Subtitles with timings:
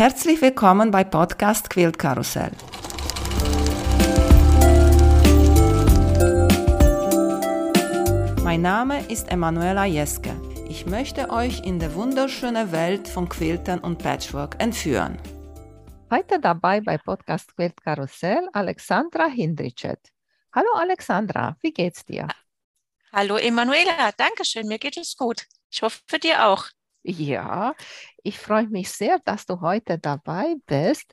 [0.00, 2.52] Herzlich willkommen bei Podcast Quilt Karussell.
[8.42, 10.34] Mein Name ist Emanuela Jeske.
[10.70, 15.18] Ich möchte euch in die wunderschöne Welt von Quiltern und Patchwork entführen.
[16.10, 20.00] Heute dabei bei Podcast Quilt Karussell Alexandra Hindrichet.
[20.54, 22.26] Hallo Alexandra, wie geht's dir?
[23.12, 25.44] Hallo Emanuela, danke schön, mir geht es gut.
[25.70, 26.70] Ich hoffe für dir auch.
[27.02, 27.74] Ja,
[28.22, 31.12] ich freue mich sehr, dass du heute dabei bist.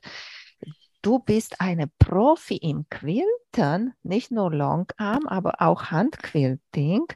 [1.02, 7.06] Du bist eine Profi im Quilten, nicht nur Longarm, aber auch Handquilting.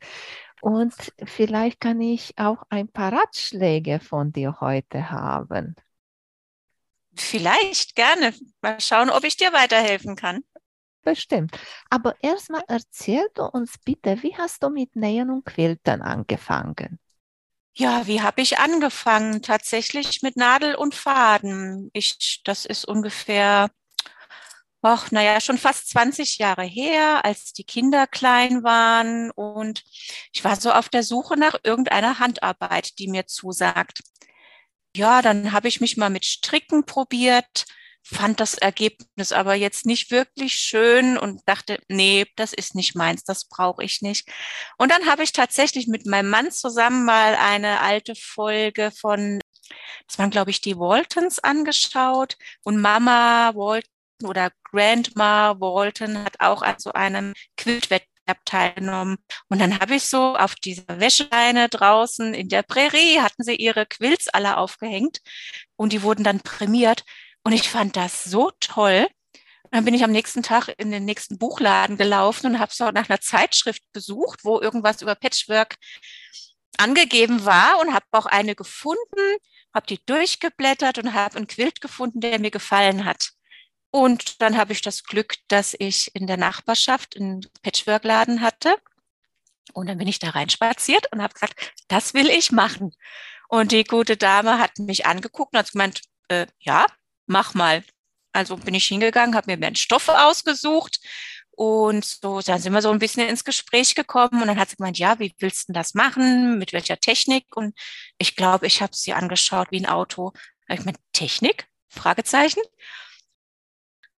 [0.61, 5.75] Und vielleicht kann ich auch ein paar Ratschläge von dir heute haben.
[7.17, 8.35] Vielleicht, gerne.
[8.63, 10.45] Mal schauen, ob ich dir weiterhelfen kann.
[11.05, 11.59] Bestimmt.
[11.91, 16.99] Aber erstmal erzähl du uns bitte, wie hast du mit Nähen und Quilten angefangen?
[17.75, 19.43] Ja, wie habe ich angefangen?
[19.43, 21.91] Tatsächlich mit Nadel und Faden.
[21.95, 23.71] Ich, das ist ungefähr,
[24.83, 29.31] ach, naja, schon fast 20 Jahre her, als die Kinder klein waren.
[29.31, 29.83] Und
[30.33, 34.01] ich war so auf der Suche nach irgendeiner Handarbeit, die mir zusagt.
[34.97, 37.67] Ja, dann habe ich mich mal mit Stricken probiert
[38.03, 43.25] fand das Ergebnis aber jetzt nicht wirklich schön und dachte, nee, das ist nicht meins,
[43.25, 44.29] das brauche ich nicht.
[44.79, 49.41] Und dann habe ich tatsächlich mit meinem Mann zusammen mal eine alte Folge von,
[50.07, 53.93] das waren glaube ich die Waltons angeschaut und Mama Walton
[54.25, 59.19] oder Grandma Walton hat auch an so einem Quiltwettbewerb teilgenommen.
[59.49, 63.87] Und dann habe ich so auf dieser Wäscheleine draußen in der Prärie hatten sie ihre
[63.87, 65.21] Quilts alle aufgehängt
[65.77, 67.05] und die wurden dann prämiert.
[67.45, 69.09] Und ich fand das so toll.
[69.71, 73.09] Dann bin ich am nächsten Tag in den nächsten Buchladen gelaufen und habe so nach
[73.09, 75.77] einer Zeitschrift besucht, wo irgendwas über Patchwork
[76.79, 79.37] angegeben war und habe auch eine gefunden,
[79.75, 83.31] habe die durchgeblättert und habe einen Quilt gefunden, der mir gefallen hat.
[83.91, 88.77] Und dann habe ich das Glück, dass ich in der Nachbarschaft einen Patchwork-Laden hatte.
[89.75, 92.95] Und dann bin ich da reinspaziert und habe gesagt, das will ich machen.
[93.49, 96.87] Und die gute Dame hat mich angeguckt und hat gemeint, äh, ja,
[97.27, 97.85] mach mal.
[98.33, 101.01] Also bin ich hingegangen, habe mir einen Stoff ausgesucht
[101.55, 104.77] und so, dann sind wir so ein bisschen ins Gespräch gekommen und dann hat sie
[104.77, 106.59] gemeint, ja, wie willst du das machen?
[106.59, 107.55] Mit welcher Technik?
[107.55, 107.79] Und
[108.19, 110.33] ich glaube, ich habe sie angeschaut wie ein Auto.
[110.69, 111.67] Ich meine, Technik?
[111.89, 112.63] Fragezeichen.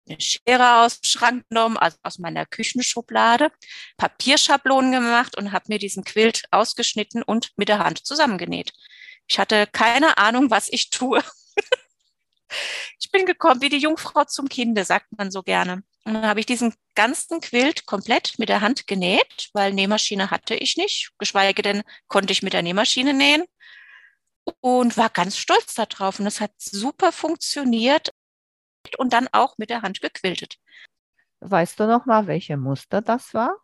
[0.08, 3.50] Eine Schere aus dem Schrank genommen, also aus meiner Küchenschublade,
[3.96, 8.72] Papierschablonen gemacht und habe mir diesen Quilt ausgeschnitten und mit der Hand zusammengenäht.
[9.26, 11.22] Ich hatte keine Ahnung, was ich tue.
[13.00, 15.82] Ich bin gekommen wie die Jungfrau zum Kinde, sagt man so gerne.
[16.04, 20.54] Und dann habe ich diesen ganzen Quilt komplett mit der Hand genäht, weil Nähmaschine hatte
[20.54, 23.44] ich nicht, geschweige denn konnte ich mit der Nähmaschine nähen
[24.60, 26.20] und war ganz stolz darauf.
[26.20, 28.12] Und es hat super funktioniert
[28.98, 30.56] und dann auch mit der Hand gequiltet.
[31.40, 33.56] Weißt du noch mal, welche Muster das war?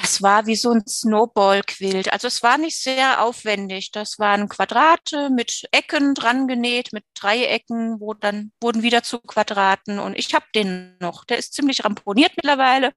[0.00, 2.12] Das war wie so ein Snowball-Quilt.
[2.12, 3.90] Also es war nicht sehr aufwendig.
[3.90, 9.98] Das waren Quadrate mit Ecken dran genäht, mit Dreiecken, wo dann wurden wieder zu Quadraten.
[9.98, 11.24] Und ich habe den noch.
[11.24, 12.92] Der ist ziemlich ramponiert mittlerweile,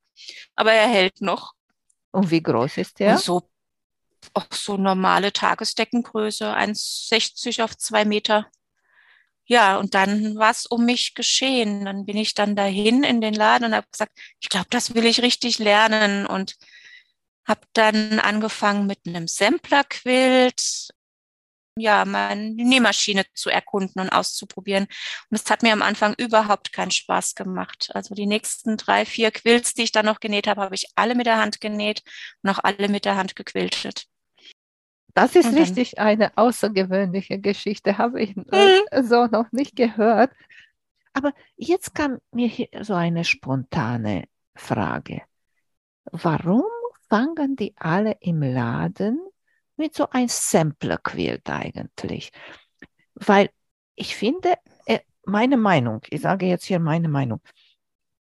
[0.56, 1.54] aber er hält noch.
[2.12, 3.14] Und wie groß ist der?
[3.14, 3.50] Und so,
[4.34, 8.48] auch so normale Tagesdeckengröße, 1,60 auf zwei Meter.
[9.46, 11.84] Ja, und dann war es um mich geschehen.
[11.84, 15.06] Dann bin ich dann dahin in den Laden und habe gesagt, ich glaube, das will
[15.06, 16.26] ich richtig lernen.
[16.26, 16.56] Und
[17.46, 20.90] habe dann angefangen mit einem Sampler-Quilt,
[21.76, 24.86] ja, meine Nähmaschine zu erkunden und auszuprobieren.
[25.30, 27.90] Und es hat mir am Anfang überhaupt keinen Spaß gemacht.
[27.94, 31.16] Also die nächsten drei, vier Quilts, die ich dann noch genäht habe, habe ich alle
[31.16, 32.04] mit der Hand genäht
[32.44, 34.06] und auch alle mit der Hand gequiltet.
[35.16, 38.48] Das ist richtig eine außergewöhnliche Geschichte, habe ich mhm.
[39.04, 40.32] so noch nicht gehört.
[41.14, 44.26] Aber jetzt kam mir hier so eine spontane
[44.56, 45.22] Frage.
[46.06, 46.64] Warum
[47.14, 49.20] fangen die alle im Laden
[49.76, 52.32] mit so ein Sampler-Quilt eigentlich.
[53.14, 53.52] Weil
[53.94, 54.56] ich finde,
[54.88, 57.40] äh, meine Meinung, ich sage jetzt hier meine Meinung,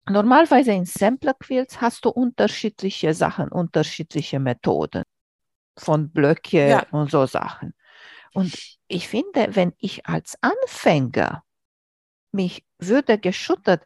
[0.07, 5.01] normalerweise in Sampler-Quilts hast du unterschiedliche Sachen, unterschiedliche Methoden
[5.75, 6.85] von Blöcke ja.
[6.91, 7.73] und so Sachen.
[8.35, 8.55] Und
[8.87, 11.43] ich finde, wenn ich als Anfänger
[12.31, 13.81] mich würde geschüttet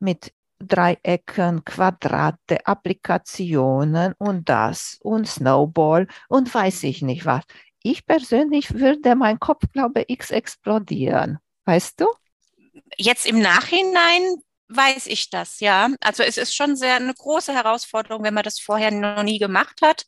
[0.00, 7.44] mit Dreiecken, Quadrate, Applikationen und das und Snowball und weiß ich nicht was.
[7.82, 11.38] Ich persönlich würde mein Kopf, glaube ich, explodieren.
[11.64, 12.06] Weißt du?
[12.96, 14.22] Jetzt im Nachhinein
[14.68, 15.88] weiß ich das, ja.
[16.00, 19.80] Also es ist schon sehr eine große Herausforderung, wenn man das vorher noch nie gemacht
[19.82, 20.04] hat.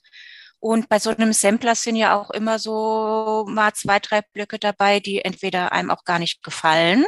[0.62, 5.00] Und bei so einem Sampler sind ja auch immer so mal zwei, drei Blöcke dabei,
[5.00, 7.05] die entweder einem auch gar nicht gefallen.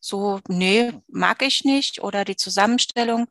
[0.00, 3.28] So, nee, mag ich nicht oder die Zusammenstellung.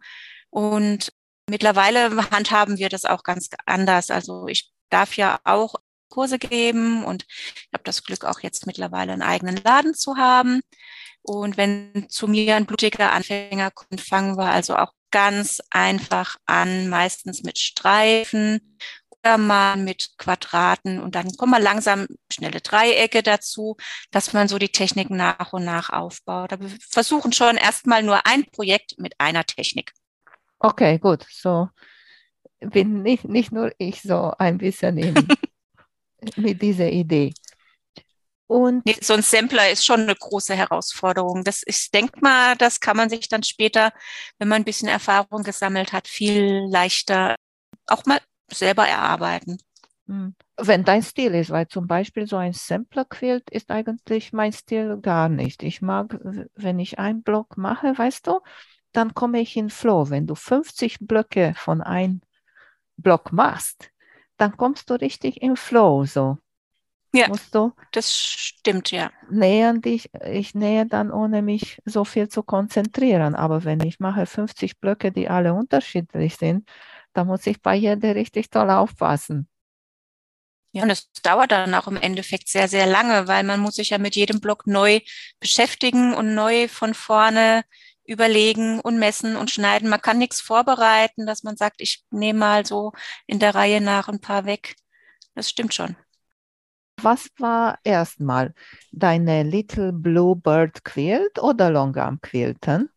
[0.50, 1.12] Und
[1.50, 4.10] mittlerweile handhaben wir das auch ganz anders.
[4.10, 5.76] Also ich darf ja auch
[6.08, 10.62] Kurse geben und ich habe das Glück auch jetzt mittlerweile einen eigenen Laden zu haben.
[11.24, 16.88] Und wenn zu mir ein blutiger Anfänger kommt, fangen wir also auch ganz einfach an,
[16.88, 18.78] meistens mit Streifen
[19.36, 23.76] mal mit Quadraten und dann kommen wir langsam schnelle Dreiecke dazu,
[24.12, 26.54] dass man so die Techniken nach und nach aufbaut.
[26.54, 29.92] Aber wir versuchen schon erstmal nur ein Projekt mit einer Technik.
[30.60, 31.26] Okay, gut.
[31.30, 31.68] So
[32.60, 35.16] bin nicht, nicht nur ich so ein bisschen in,
[36.36, 37.34] mit dieser Idee.
[38.48, 41.44] Und nee, so ein Sampler ist schon eine große Herausforderung.
[41.44, 43.92] Das ich denke mal, das kann man sich dann später,
[44.40, 47.36] wenn man ein bisschen Erfahrung gesammelt hat, viel leichter
[47.88, 49.58] auch mal selber erarbeiten.
[50.08, 50.36] Hm.
[50.58, 55.30] Wenn dein Stil ist, weil zum Beispiel so ein Sampler-Quilt ist eigentlich mein Stil gar
[55.30, 55.64] nicht.
[55.64, 56.18] Ich mag,
[56.56, 58.40] wenn ich einen Block mache, weißt du,
[58.94, 60.10] dann komme ich in Flow.
[60.10, 62.22] Wenn du 50 Blöcke von einem
[62.96, 63.92] Block machst,
[64.38, 66.38] dann kommst du richtig im Flow so.
[67.14, 69.12] Ja, musst du das stimmt, ja.
[69.30, 73.34] Nähern dich, ich nähe dann, ohne mich so viel zu konzentrieren.
[73.36, 76.70] Aber wenn ich mache 50 Blöcke, die alle unterschiedlich sind,
[77.18, 79.50] dann muss ich bei jeder richtig toll aufpassen.
[80.72, 83.90] Ja, und es dauert dann auch im Endeffekt sehr, sehr lange, weil man muss sich
[83.90, 85.00] ja mit jedem Block neu
[85.40, 87.64] beschäftigen und neu von vorne
[88.06, 89.90] überlegen und messen und schneiden.
[89.90, 92.92] Man kann nichts vorbereiten, dass man sagt, ich nehme mal so
[93.26, 94.76] in der Reihe nach ein paar weg.
[95.34, 95.96] Das stimmt schon.
[97.02, 98.54] Was war erstmal
[98.92, 102.90] deine Little Blue Bird Quilt oder Longarm Quilten?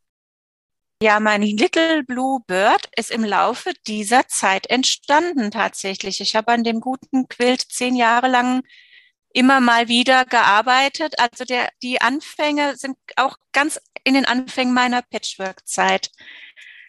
[1.03, 6.21] Ja, mein Little Blue Bird ist im Laufe dieser Zeit entstanden tatsächlich.
[6.21, 8.63] Ich habe an dem guten Quilt zehn Jahre lang
[9.33, 11.19] immer mal wieder gearbeitet.
[11.19, 16.11] Also der, die Anfänge sind auch ganz in den Anfängen meiner Patchwork-Zeit.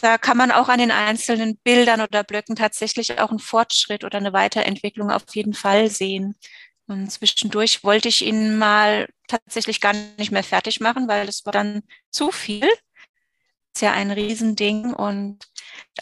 [0.02, 4.18] Da kann man auch an den einzelnen Bildern oder Blöcken tatsächlich auch einen Fortschritt oder
[4.18, 6.36] eine Weiterentwicklung auf jeden Fall sehen.
[6.88, 11.54] Und zwischendurch wollte ich ihn mal tatsächlich gar nicht mehr fertig machen, weil es war
[11.54, 12.68] dann zu viel.
[13.80, 14.94] Ja ein Riesending.
[14.94, 15.40] Und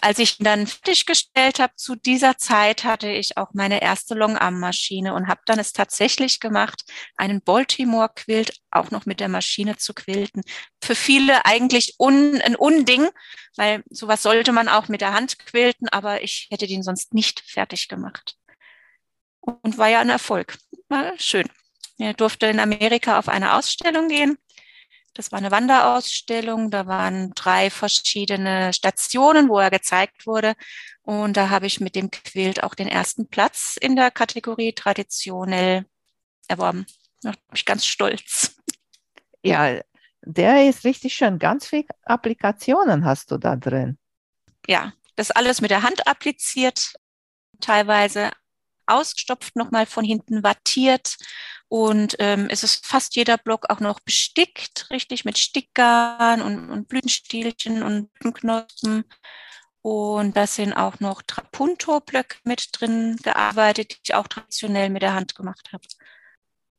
[0.02, 5.14] als ich ihn dann fertiggestellt habe, zu dieser Zeit hatte ich auch meine erste Longarm-Maschine
[5.14, 6.84] und habe dann es tatsächlich gemacht,
[7.16, 10.42] einen Baltimore-Quilt auch noch mit der Maschine zu quilten.
[10.84, 13.08] Für viele eigentlich un, ein Unding,
[13.56, 17.42] weil sowas sollte man auch mit der Hand quilten, aber ich hätte den sonst nicht
[17.42, 18.36] fertig gemacht
[19.42, 20.58] und war ja ein Erfolg.
[20.88, 21.48] War schön.
[21.98, 24.38] Er durfte in Amerika auf eine Ausstellung gehen.
[25.20, 26.72] Das war eine Wanderausstellung.
[26.72, 30.54] Da waren drei verschiedene Stationen, wo er gezeigt wurde.
[31.02, 35.86] Und da habe ich mit dem Quilt auch den ersten Platz in der Kategorie traditionell
[36.48, 36.86] erworben.
[37.22, 38.56] Da bin ich ganz stolz.
[39.44, 39.82] Ja,
[40.22, 41.38] der ist richtig schön.
[41.38, 43.98] Ganz viele Applikationen hast du da drin.
[44.68, 46.94] Ja, das alles mit der Hand appliziert,
[47.60, 48.32] teilweise
[48.90, 51.16] ausgestopft, nochmal von hinten wattiert.
[51.68, 56.88] Und ähm, es ist fast jeder Block auch noch bestickt, richtig mit Stickgarn und, und
[56.88, 59.04] Blütenstielchen und Blütenknospen.
[59.82, 65.14] Und da sind auch noch Trapunto-Blöcke mit drin gearbeitet, die ich auch traditionell mit der
[65.14, 65.84] Hand gemacht habe.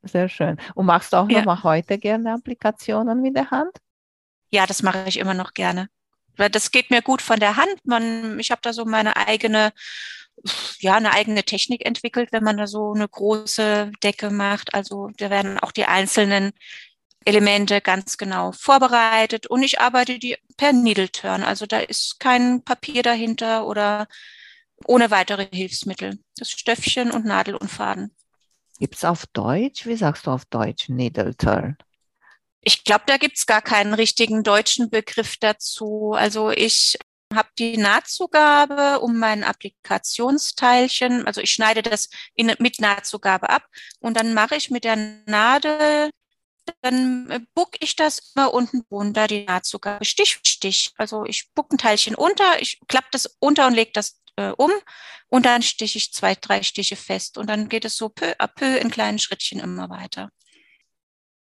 [0.03, 0.59] Sehr schön.
[0.75, 1.39] Und machst du auch ja.
[1.39, 3.77] noch mal heute gerne Applikationen mit der Hand?
[4.51, 5.89] Ja, das mache ich immer noch gerne.
[6.37, 7.75] Weil das geht mir gut von der Hand.
[7.85, 9.73] Man, ich habe da so meine eigene
[10.79, 14.75] ja, eine eigene Technik entwickelt, wenn man da so eine große Decke macht.
[14.75, 16.53] Also da werden auch die einzelnen
[17.25, 21.43] Elemente ganz genau vorbereitet und ich arbeite die per Needle Turn.
[21.43, 24.07] Also da ist kein Papier dahinter oder
[24.87, 26.19] ohne weitere Hilfsmittel.
[26.37, 28.15] Das Stöffchen und Nadel und Faden.
[28.79, 29.85] Gibt es auf Deutsch?
[29.85, 31.77] Wie sagst du auf Deutsch Needle Turn?
[32.63, 36.13] Ich glaube, da gibt es gar keinen richtigen deutschen Begriff dazu.
[36.17, 36.99] Also ich
[37.35, 43.67] habe die Nahtzugabe um mein Applikationsteilchen, also ich schneide das in, mit Nahtzugabe ab
[44.01, 44.97] und dann mache ich mit der
[45.27, 46.11] Nadel,
[46.83, 50.93] dann äh, buck ich das immer unten runter, die Nahtzugabe, Stich für Stich.
[50.97, 54.71] Also ich buck ein Teilchen unter, ich klappe das unter und lege das äh, um
[55.29, 58.47] und dann stiche ich zwei, drei Stiche fest und dann geht es so peu à
[58.49, 60.31] peu in kleinen Schrittchen immer weiter.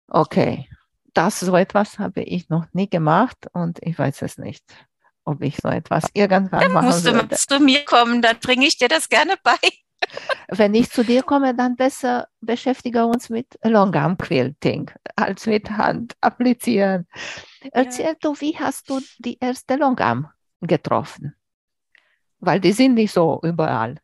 [0.09, 0.68] Okay,
[1.14, 4.64] das so etwas habe ich noch nie gemacht und ich weiß es nicht
[5.28, 7.26] ob ich so etwas irgendwann dann machen musst würde.
[7.28, 9.56] du zu mir kommen, dann bringe ich dir das gerne bei.
[10.49, 16.16] Wenn ich zu dir komme, dann besser beschäftige uns mit Longarm Quilting als mit Hand
[16.20, 17.06] applizieren.
[17.73, 18.14] Erzähl ja.
[18.20, 20.28] du, wie hast du die erste Longarm
[20.61, 21.35] getroffen?
[22.40, 23.97] Weil die sind nicht so überall.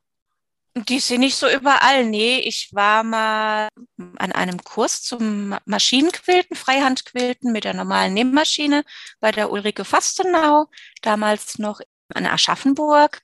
[0.76, 2.04] Die sind nicht so überall.
[2.04, 3.68] Nee, ich war mal
[4.16, 8.84] an einem Kurs zum Maschinenquilten, Freihandquilten mit der normalen Nähmaschine
[9.20, 10.66] bei der Ulrike Fastenau,
[11.00, 11.80] damals noch
[12.14, 13.20] in Aschaffenburg.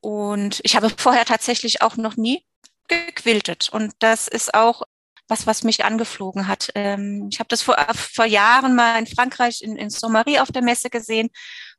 [0.00, 2.44] Und ich habe vorher tatsächlich auch noch nie
[2.88, 3.68] gequiltet.
[3.70, 4.82] Und das ist auch
[5.28, 6.70] was, was mich angeflogen hat.
[6.74, 10.62] Ähm, ich habe das vor, vor Jahren mal in Frankreich in, in Sommerie auf der
[10.62, 11.30] Messe gesehen.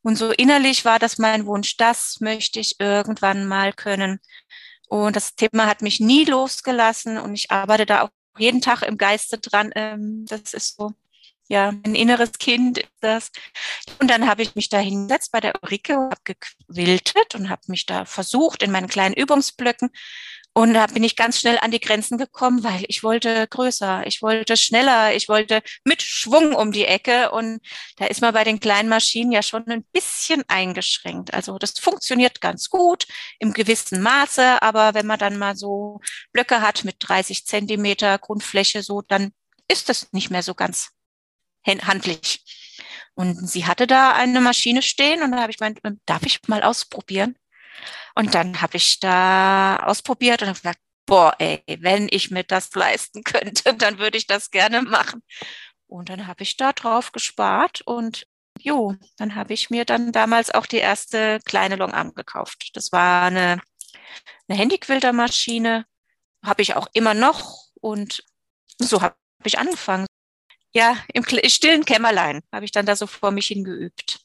[0.02, 4.20] Und so innerlich war das mein Wunsch, das möchte ich irgendwann mal können.
[5.04, 8.98] Und das Thema hat mich nie losgelassen und ich arbeite da auch jeden Tag im
[8.98, 9.72] Geiste dran.
[9.76, 10.94] Ähm, das ist so,
[11.50, 13.32] ja, ein inneres Kind ist das.
[14.00, 17.86] Und dann habe ich mich da hingesetzt bei der Ulrike habe gequiltet und habe mich
[17.86, 19.90] da versucht in meinen kleinen Übungsblöcken
[20.58, 24.22] und da bin ich ganz schnell an die Grenzen gekommen, weil ich wollte größer, ich
[24.22, 27.32] wollte schneller, ich wollte mit Schwung um die Ecke.
[27.32, 27.60] Und
[27.98, 31.34] da ist man bei den kleinen Maschinen ja schon ein bisschen eingeschränkt.
[31.34, 33.06] Also das funktioniert ganz gut
[33.40, 36.00] im gewissen Maße, aber wenn man dann mal so
[36.32, 39.34] Blöcke hat mit 30 Zentimeter Grundfläche, so, dann
[39.68, 40.92] ist das nicht mehr so ganz
[41.68, 42.46] handlich.
[43.14, 46.64] Und sie hatte da eine Maschine stehen und da habe ich gemeint, darf ich mal
[46.64, 47.36] ausprobieren?
[48.16, 52.74] Und dann habe ich da ausprobiert und habe gesagt, boah, ey, wenn ich mir das
[52.74, 55.22] leisten könnte, dann würde ich das gerne machen.
[55.88, 58.26] Und dann habe ich da drauf gespart und
[58.60, 62.72] jo, dann habe ich mir dann damals auch die erste kleine Longarm gekauft.
[62.74, 63.62] Das war eine,
[64.48, 65.86] eine Handyquiltermaschine,
[66.44, 68.24] habe ich auch immer noch und
[68.80, 70.08] so habe ich angefangen.
[70.74, 74.25] Ja, im stillen Kämmerlein habe ich dann da so vor mich hingeübt.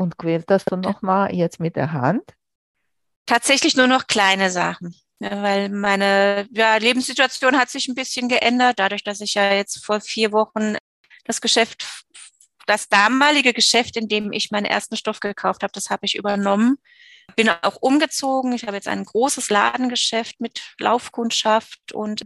[0.00, 2.22] Und quältest du nochmal jetzt mit der Hand?
[3.26, 4.94] Tatsächlich nur noch kleine Sachen.
[5.18, 10.00] Weil meine ja, Lebenssituation hat sich ein bisschen geändert, dadurch, dass ich ja jetzt vor
[10.00, 10.78] vier Wochen
[11.26, 11.86] das Geschäft,
[12.66, 16.78] das damalige Geschäft, in dem ich meinen ersten Stoff gekauft habe, das habe ich übernommen.
[17.36, 18.54] Bin auch umgezogen.
[18.54, 22.22] Ich habe jetzt ein großes Ladengeschäft mit Laufkundschaft und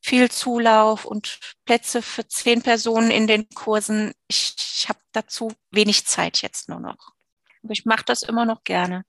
[0.00, 4.12] viel Zulauf und Plätze für zehn Personen in den Kursen.
[4.28, 7.12] Ich, ich habe dazu wenig Zeit jetzt nur noch.
[7.62, 9.04] Aber ich mache das immer noch gerne.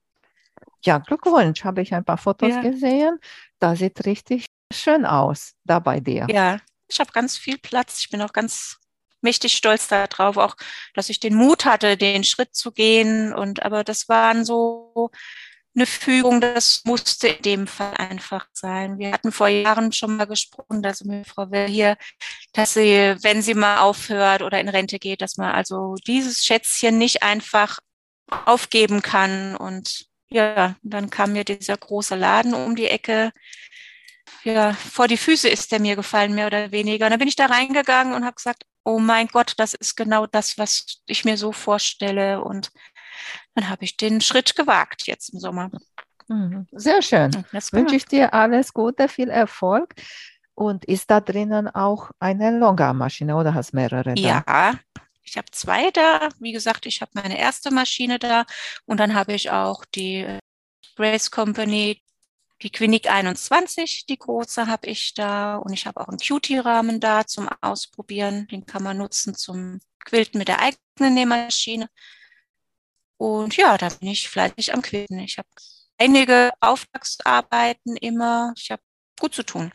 [0.84, 2.60] Ja, Glückwunsch, habe ich ein paar Fotos ja.
[2.60, 3.18] gesehen.
[3.58, 6.26] Da sieht richtig schön aus, da bei dir.
[6.28, 6.58] Ja,
[6.88, 8.00] ich habe ganz viel Platz.
[8.00, 8.78] Ich bin auch ganz
[9.20, 10.56] mächtig stolz darauf, auch,
[10.94, 13.32] dass ich den Mut hatte, den Schritt zu gehen.
[13.32, 15.10] Und aber das waren so
[15.74, 18.98] eine Fügung, das musste in dem Fall einfach sein.
[18.98, 21.96] Wir hatten vor Jahren schon mal gesprochen, dass Frau Will hier,
[22.52, 26.98] dass sie, wenn sie mal aufhört oder in Rente geht, dass man also dieses Schätzchen
[26.98, 27.78] nicht einfach
[28.44, 29.56] aufgeben kann.
[29.56, 33.32] Und ja, dann kam mir dieser große Laden um die Ecke.
[34.44, 37.06] Ja, vor die Füße ist der mir gefallen, mehr oder weniger.
[37.06, 40.26] Und dann bin ich da reingegangen und habe gesagt, oh mein Gott, das ist genau
[40.26, 42.42] das, was ich mir so vorstelle.
[42.42, 42.72] Und
[43.54, 45.70] dann habe ich den Schritt gewagt jetzt im Sommer.
[46.28, 46.66] Mhm.
[46.72, 47.44] Sehr schön.
[47.52, 49.94] Das wünsche ich dir alles Gute, viel Erfolg.
[50.54, 54.20] Und ist da drinnen auch eine Longarm-Maschine oder hast mehrere da?
[54.20, 54.74] Ja,
[55.22, 56.28] ich habe zwei da.
[56.38, 58.44] Wie gesagt, ich habe meine erste Maschine da
[58.84, 60.26] und dann habe ich auch die
[60.96, 62.02] Grace Company,
[62.62, 67.26] die Quinique 21, die große habe ich da und ich habe auch einen Cutie-Rahmen da
[67.26, 68.46] zum Ausprobieren.
[68.48, 71.88] Den kann man nutzen zum Quilten mit der eigenen Nähmaschine.
[73.22, 75.20] Und ja, da bin ich fleißig am Quilten.
[75.20, 75.46] Ich habe
[75.96, 78.52] einige Auftragsarbeiten immer.
[78.56, 78.82] Ich habe
[79.20, 79.70] gut zu tun.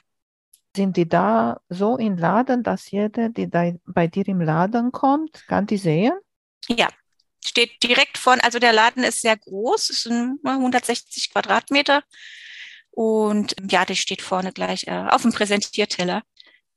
[0.76, 5.48] Sind die da so im Laden, dass jeder, der da bei dir im Laden kommt,
[5.48, 6.12] kann die sehen?
[6.68, 6.90] Ja,
[7.46, 12.04] steht direkt von, also der Laden ist sehr groß, es sind 160 Quadratmeter.
[12.92, 16.22] Und ja, der steht vorne gleich äh, auf dem Präsentierteller.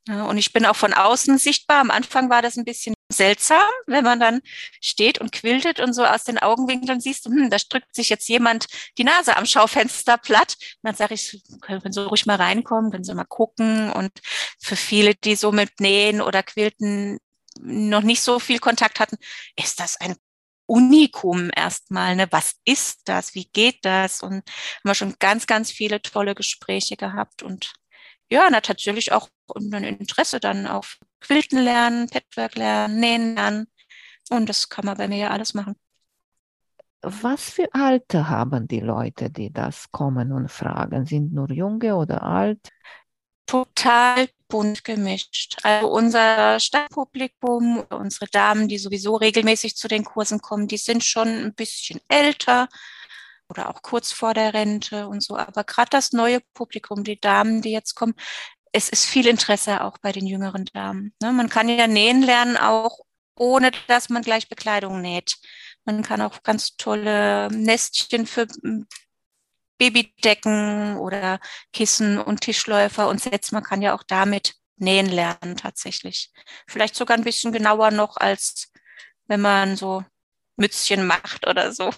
[0.06, 1.80] Ja, und ich bin auch von außen sichtbar.
[1.80, 4.40] Am Anfang war das ein bisschen seltsam, wenn man dann
[4.80, 8.66] steht und quiltet und so aus den Augenwinkeln siehst, hm, da drückt sich jetzt jemand
[8.98, 10.56] die Nase am Schaufenster platt.
[10.60, 13.90] Und dann sage ich, können Sie ruhig mal reinkommen, können Sie mal gucken.
[13.92, 14.12] Und
[14.60, 17.18] für viele, die so mit Nähen oder Quilten
[17.60, 19.16] noch nicht so viel Kontakt hatten,
[19.56, 20.16] ist das ein
[20.66, 22.14] Unikum erstmal.
[22.14, 22.28] Ne?
[22.30, 23.34] Was ist das?
[23.34, 24.22] Wie geht das?
[24.22, 24.44] Und haben
[24.84, 27.72] wir schon ganz, ganz viele tolle Gespräche gehabt und
[28.30, 33.66] ja, natürlich auch ein Interesse dann auf Quilten lernen, Patchwork lernen, Nähen lernen.
[34.30, 35.76] Und das kann man bei mir ja alles machen.
[37.02, 41.06] Was für Alter haben die Leute, die das kommen und fragen?
[41.06, 42.60] Sind nur junge oder alt?
[43.46, 45.56] Total bunt gemischt.
[45.62, 51.28] Also unser Stadtpublikum, unsere Damen, die sowieso regelmäßig zu den Kursen kommen, die sind schon
[51.28, 52.68] ein bisschen älter
[53.48, 55.36] oder auch kurz vor der Rente und so.
[55.36, 58.14] Aber gerade das neue Publikum, die Damen, die jetzt kommen,
[58.72, 61.14] es ist viel Interesse auch bei den jüngeren Damen.
[61.20, 61.32] Ne?
[61.32, 63.00] Man kann ja nähen lernen, auch
[63.36, 65.36] ohne dass man gleich Bekleidung näht.
[65.84, 68.46] Man kann auch ganz tolle Nestchen für
[69.78, 71.40] Babydecken oder
[71.72, 73.50] Kissen und Tischläufer und Sets.
[73.50, 76.30] Man kann ja auch damit nähen lernen tatsächlich.
[76.66, 78.70] Vielleicht sogar ein bisschen genauer noch, als
[79.26, 80.04] wenn man so
[80.56, 81.90] Mützchen macht oder so.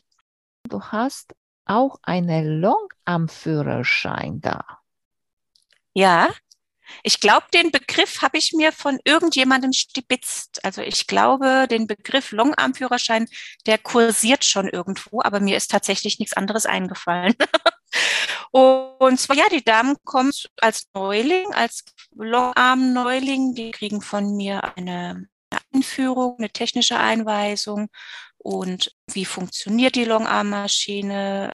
[0.68, 4.64] Du hast auch einen Longarm-Führerschein da.
[5.92, 6.32] Ja,
[7.02, 10.64] ich glaube, den Begriff habe ich mir von irgendjemandem stibitzt.
[10.64, 13.26] Also ich glaube, den Begriff Longarm-Führerschein,
[13.66, 17.34] der kursiert schon irgendwo, aber mir ist tatsächlich nichts anderes eingefallen.
[18.52, 21.84] Und zwar, ja, die Damen kommen als Neuling, als
[22.14, 25.26] Longarm-Neuling, die kriegen von mir eine
[25.72, 27.88] Einführung, eine technische Einweisung
[28.38, 31.51] und wie funktioniert die Longarm-Maschine,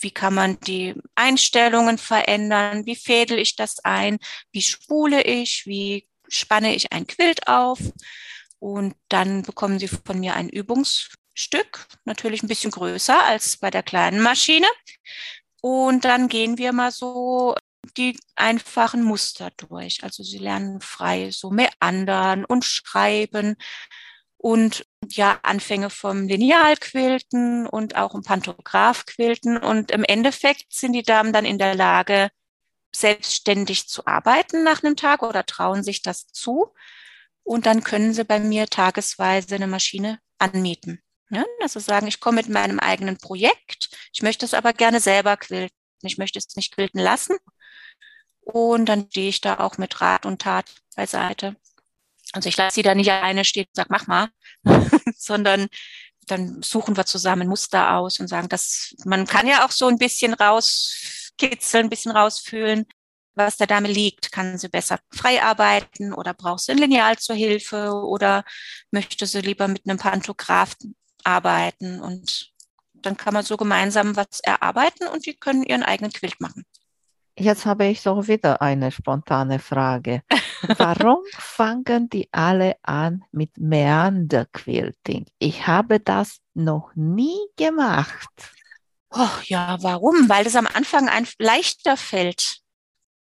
[0.00, 4.18] wie kann man die Einstellungen verändern, wie fädel ich das ein,
[4.52, 7.78] wie spule ich, wie spanne ich ein Quilt auf.
[8.58, 13.82] Und dann bekommen Sie von mir ein Übungsstück, natürlich ein bisschen größer als bei der
[13.82, 14.68] kleinen Maschine.
[15.62, 17.54] Und dann gehen wir mal so
[17.96, 20.02] die einfachen Muster durch.
[20.04, 23.56] Also Sie lernen frei so meandern und schreiben
[24.36, 29.56] und ja, Anfänge vom Linealquilten und auch im Pantographquilten.
[29.58, 32.30] Und im Endeffekt sind die Damen dann in der Lage,
[32.94, 36.72] selbstständig zu arbeiten nach einem Tag oder trauen sich das zu.
[37.42, 41.02] Und dann können sie bei mir tagesweise eine Maschine anmieten.
[41.30, 45.36] Ja, also sagen, ich komme mit meinem eigenen Projekt, ich möchte es aber gerne selber
[45.36, 47.36] quilten, ich möchte es nicht quilten lassen.
[48.40, 50.66] Und dann stehe ich da auch mit Rat und Tat
[50.96, 51.56] beiseite.
[52.32, 54.28] Also ich lasse sie da nicht alleine stehen und sage, mach mal,
[55.16, 55.68] sondern
[56.26, 59.98] dann suchen wir zusammen Muster aus und sagen, dass man kann ja auch so ein
[59.98, 62.86] bisschen rauskitzeln, ein bisschen rausfühlen,
[63.34, 64.30] was der Dame liegt.
[64.30, 68.44] Kann sie besser frei arbeiten oder braucht sie ein Lineal zur Hilfe oder
[68.90, 70.76] möchte sie lieber mit einem Pantograph
[71.24, 72.52] arbeiten und
[72.94, 76.64] dann kann man so gemeinsam was erarbeiten und die können ihren eigenen Quilt machen.
[77.40, 80.22] Jetzt habe ich so wieder eine spontane Frage.
[80.76, 85.24] Warum fangen die alle an mit Meanderquilting?
[85.38, 88.28] Ich habe das noch nie gemacht.
[89.08, 90.28] Oh, ja, warum?
[90.28, 92.58] Weil es am Anfang ein leichter fällt.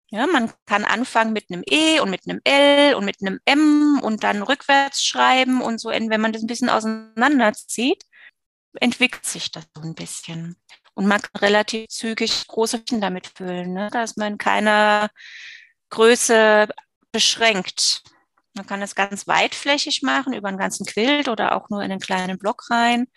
[0.09, 4.01] Ja, man kann anfangen mit einem E und mit einem L und mit einem M
[4.03, 8.03] und dann rückwärts schreiben und so, wenn man das ein bisschen auseinanderzieht,
[8.81, 10.57] entwickelt sich das so ein bisschen.
[10.99, 13.71] Und man kann relativ zügig große Flächen damit füllen.
[13.71, 13.87] Ne?
[13.89, 15.09] Da ist man in keiner
[15.91, 16.67] Größe
[17.13, 18.03] beschränkt.
[18.53, 22.01] Man kann es ganz weitflächig machen, über einen ganzen Quilt oder auch nur in einen
[22.01, 23.07] kleinen Block rein.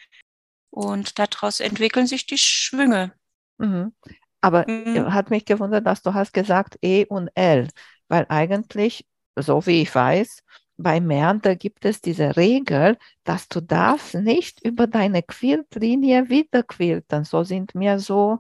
[0.71, 3.15] Und daraus entwickeln sich die Schwünge.
[3.59, 3.93] Mhm.
[4.41, 5.13] Aber mhm.
[5.13, 7.67] hat mich gewundert, dass du hast gesagt E und L,
[8.07, 10.45] weil eigentlich, so wie ich weiß,
[10.83, 17.25] bei Meander gibt es diese Regel, dass du darfst nicht über deine Quiltlinie wieder quilten.
[17.25, 18.39] So sind mir so,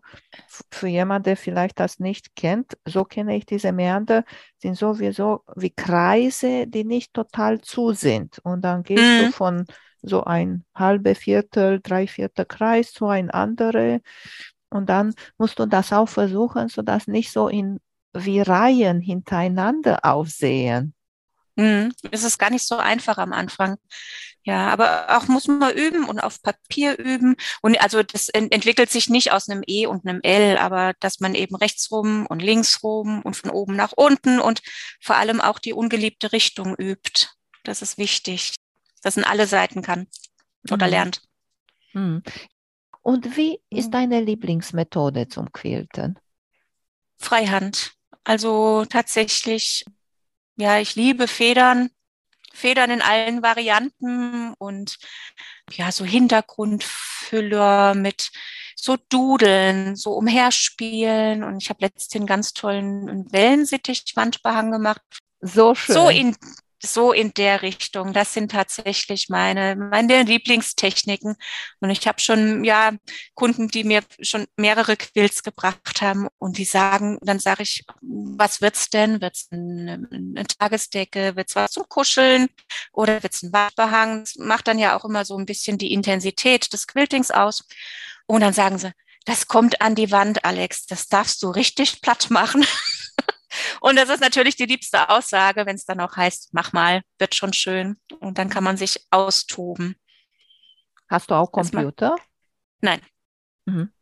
[0.71, 4.25] für jemanden, der vielleicht das nicht kennt, so kenne ich diese Meander,
[4.59, 8.39] sind sowieso wie Kreise, die nicht total zu sind.
[8.41, 9.27] Und dann gehst mhm.
[9.27, 9.65] du von
[10.03, 14.01] so ein halbe Viertel, drei Viertel Kreis zu ein andere.
[14.69, 17.79] Und dann musst du das auch versuchen, sodass nicht so in
[18.15, 20.95] wie Reihen hintereinander aufsehen.
[21.57, 21.93] Mhm.
[22.11, 23.77] Es ist gar nicht so einfach am Anfang.
[24.45, 27.37] Ja, aber auch muss man üben und auf Papier üben.
[27.61, 31.35] Und also das entwickelt sich nicht aus einem E und einem L, aber dass man
[31.37, 34.63] eben rechtsrum und linksrum und von oben nach unten und
[35.01, 37.29] vor allem auch die ungeliebte Richtung übt.
[37.63, 38.55] Das ist wichtig,
[39.03, 40.09] dass man alle Seiten kann
[40.71, 40.91] oder mhm.
[40.91, 41.23] lernt.
[41.93, 42.23] Mhm.
[43.03, 43.93] Und wie ist mhm.
[43.93, 46.19] deine Lieblingsmethode zum Quilten?
[47.17, 47.93] Freihand.
[48.25, 49.85] Also tatsächlich
[50.57, 51.91] ja, ich liebe Federn,
[52.53, 54.99] Federn in allen Varianten und
[55.71, 58.31] ja, so Hintergrundfüller mit
[58.77, 61.45] so Dudeln, so umherspielen.
[61.45, 65.01] Und ich habe letztens einen ganz tollen Wellensittich-Wandbehang gemacht.
[65.41, 65.95] So schön.
[65.95, 66.37] So in,
[66.85, 68.13] so in der Richtung.
[68.13, 71.37] Das sind tatsächlich meine, meine Lieblingstechniken.
[71.81, 72.93] Und ich habe schon, ja,
[73.35, 78.61] Kunden, die mir schon mehrere Quills gebracht haben und die sagen, dann sage ich, was
[78.61, 79.21] wird's denn?
[79.21, 81.37] Wird's eine, eine Tagesdecke?
[81.37, 82.49] Wird's was zum Kuscheln?
[82.93, 84.21] Oder wird's ein Wandbehang?
[84.21, 87.67] Das macht dann ja auch immer so ein bisschen die Intensität des Quiltings aus.
[88.27, 88.93] Und dann sagen sie,
[89.25, 90.87] das kommt an die Wand, Alex.
[90.87, 92.65] Das darfst du richtig platt machen.
[93.83, 97.35] Und das ist natürlich die liebste Aussage, wenn es dann auch heißt, mach mal, wird
[97.35, 97.97] schon schön.
[98.21, 99.97] Und dann kann man sich austoben.
[101.09, 102.15] Hast du auch Computer?
[102.81, 103.01] Nein.
[103.65, 103.93] Mhm.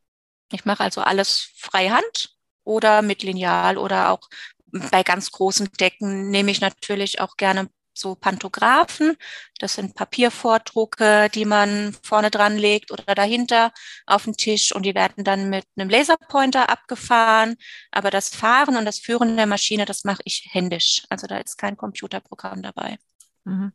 [0.52, 4.28] Ich mache also alles freihand oder mit Lineal oder auch
[4.66, 9.16] bei ganz großen Decken nehme ich natürlich auch gerne so Pantographen.
[9.58, 13.72] Das sind Papiervordrucke, die man vorne dran legt oder dahinter
[14.06, 17.56] auf den Tisch und die werden dann mit einem Laserpointer abgefahren.
[17.90, 21.02] Aber das Fahren und das Führen der Maschine, das mache ich händisch.
[21.08, 22.98] Also da ist kein Computerprogramm dabei.
[23.44, 23.72] Mhm.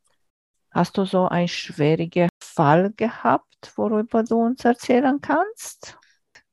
[0.72, 5.98] Hast du so einen schwierigen Fall gehabt, worüber du uns erzählen kannst?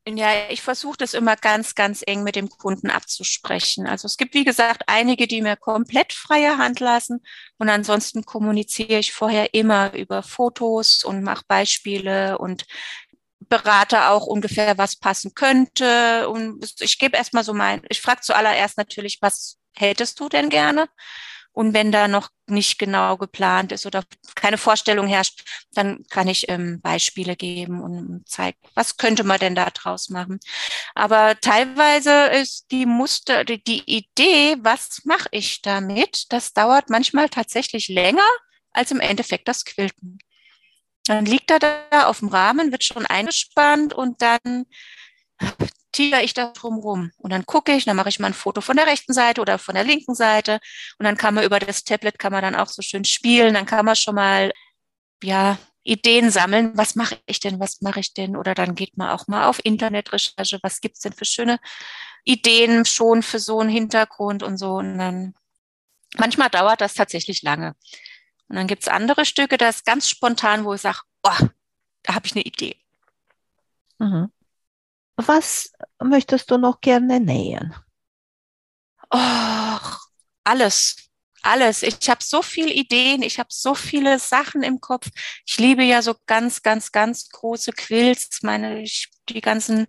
[0.09, 3.87] Ja, ich versuche das immer ganz, ganz eng mit dem Kunden abzusprechen.
[3.87, 7.21] Also es gibt, wie gesagt, einige, die mir komplett freie Hand lassen
[7.59, 12.65] und ansonsten kommuniziere ich vorher immer über Fotos und mache Beispiele und
[13.49, 16.29] berate auch ungefähr, was passen könnte.
[16.29, 20.88] Und ich gebe erstmal so mein, ich frage zuallererst natürlich, was hättest du denn gerne?
[21.53, 25.43] Und wenn da noch nicht genau geplant ist oder keine Vorstellung herrscht,
[25.75, 30.41] dann kann ich ähm, Beispiele geben und zeigen, was könnte man denn da draus machen.
[30.95, 37.29] Aber teilweise ist die Muster, die, die Idee, was mache ich damit, das dauert manchmal
[37.29, 38.29] tatsächlich länger
[38.73, 40.19] als im Endeffekt das Quilten.
[41.05, 44.67] Dann liegt er da auf dem Rahmen, wird schon eingespannt und dann
[45.92, 47.12] tiere ich da drumrum.
[47.18, 49.59] Und dann gucke ich, dann mache ich mal ein Foto von der rechten Seite oder
[49.59, 50.61] von der linken Seite.
[50.98, 53.55] Und dann kann man über das Tablet, kann man dann auch so schön spielen.
[53.55, 54.52] Dann kann man schon mal,
[55.22, 56.72] ja, Ideen sammeln.
[56.76, 57.61] Was mache ich denn?
[57.61, 58.37] Was mache ich denn?
[58.37, 60.59] Oder dann geht man auch mal auf Internetrecherche.
[60.62, 61.59] Was gibt's denn für schöne
[62.24, 64.74] Ideen schon für so einen Hintergrund und so.
[64.74, 65.35] Und dann,
[66.16, 67.74] manchmal dauert das tatsächlich lange.
[68.48, 71.46] Und dann gibt's andere Stücke, das ganz spontan, wo ich sage, oh,
[72.02, 72.76] da habe ich eine Idee.
[73.98, 74.31] Mhm.
[75.16, 75.72] Was
[76.03, 77.75] möchtest du noch gerne nähen?
[79.11, 79.79] Oh,
[80.44, 80.96] alles.
[81.44, 81.83] Alles.
[81.83, 85.09] Ich habe so viele Ideen, ich habe so viele Sachen im Kopf.
[85.44, 88.42] Ich liebe ja so ganz, ganz, ganz große Quills.
[88.42, 89.87] Meine, ich, die ganzen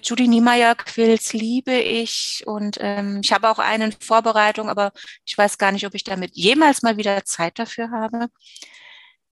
[0.00, 2.44] Judy Niemeyer Quills liebe ich.
[2.46, 4.92] Und ähm, ich habe auch einen in Vorbereitung, aber
[5.24, 8.28] ich weiß gar nicht, ob ich damit jemals mal wieder Zeit dafür habe.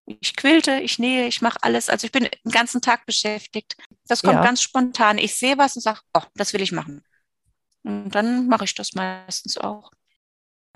[0.06, 1.88] Ich quilte, ich nähe, ich mache alles.
[1.88, 3.76] Also ich bin den ganzen Tag beschäftigt.
[4.10, 4.42] Das kommt ja.
[4.42, 5.18] ganz spontan.
[5.18, 7.04] Ich sehe was und sage, oh, das will ich machen.
[7.84, 9.92] Und dann mache ich das meistens auch.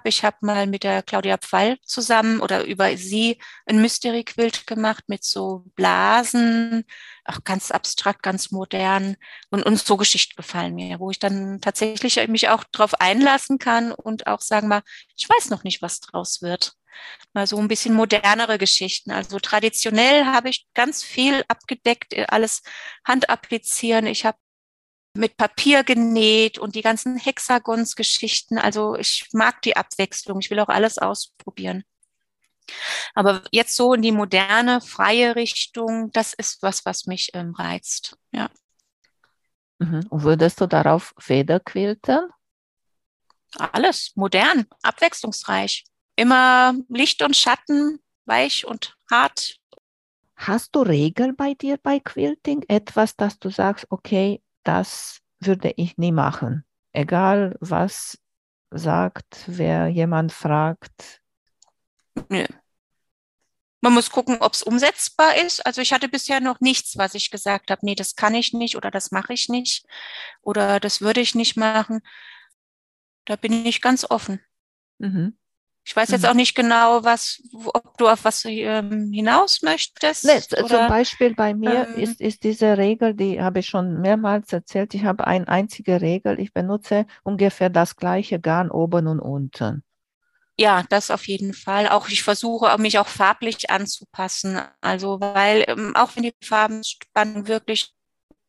[0.04, 5.02] Ich habe mal mit der Claudia Pfeil zusammen oder über sie ein Mystery Quilt gemacht
[5.08, 6.84] mit so Blasen,
[7.24, 9.16] auch ganz abstrakt, ganz modern
[9.50, 13.90] und, und so Geschichten gefallen mir, wo ich dann tatsächlich mich auch drauf einlassen kann
[13.92, 14.82] und auch sagen mal,
[15.16, 16.74] ich weiß noch nicht, was draus wird
[17.32, 19.10] mal so ein bisschen modernere Geschichten.
[19.10, 22.62] Also traditionell habe ich ganz viel abgedeckt, äh, alles
[23.04, 24.06] Hand applizieren.
[24.06, 24.38] Ich habe
[25.16, 28.58] mit Papier genäht und die ganzen Hexagons-Geschichten.
[28.58, 30.40] Also ich mag die Abwechslung.
[30.40, 31.84] Ich will auch alles ausprobieren.
[33.14, 38.16] Aber jetzt so in die moderne, freie Richtung, das ist was, was mich ähm, reizt.
[38.32, 38.50] Ja.
[39.78, 40.06] Mhm.
[40.10, 42.28] Würdest du darauf Feder quilten?
[43.58, 45.84] Alles modern, abwechslungsreich.
[46.16, 49.58] Immer Licht und Schatten, weich und hart.
[50.36, 52.64] Hast du Regeln bei dir bei Quilting?
[52.68, 56.64] Etwas, dass du sagst, okay, das würde ich nie machen.
[56.92, 58.18] Egal was
[58.70, 61.22] sagt, wer jemand fragt.
[62.28, 62.44] Nö.
[63.80, 65.64] Man muss gucken, ob es umsetzbar ist.
[65.66, 68.76] Also ich hatte bisher noch nichts, was ich gesagt habe, nee, das kann ich nicht
[68.76, 69.86] oder das mache ich nicht
[70.40, 72.00] oder das würde ich nicht machen.
[73.26, 74.40] Da bin ich ganz offen.
[74.98, 75.36] Mhm.
[75.86, 76.28] Ich weiß jetzt mhm.
[76.28, 80.24] auch nicht genau, was, ob du auf was ähm, hinaus möchtest.
[80.24, 84.50] Nee, zum Beispiel bei mir ähm, ist, ist diese Regel, die habe ich schon mehrmals
[84.52, 84.94] erzählt.
[84.94, 86.40] Ich habe eine einzige Regel.
[86.40, 89.84] Ich benutze ungefähr das gleiche Garn oben und unten.
[90.56, 91.88] Ja, das auf jeden Fall.
[91.88, 94.60] Auch ich versuche mich auch farblich anzupassen.
[94.80, 97.92] Also, weil ähm, auch wenn die Farbenspannung wirklich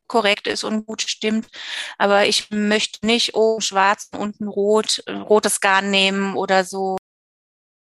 [0.08, 1.48] korrekt ist und gut stimmt.
[1.98, 6.95] Aber ich möchte nicht oben schwarz und unten rot, äh, rotes Garn nehmen oder so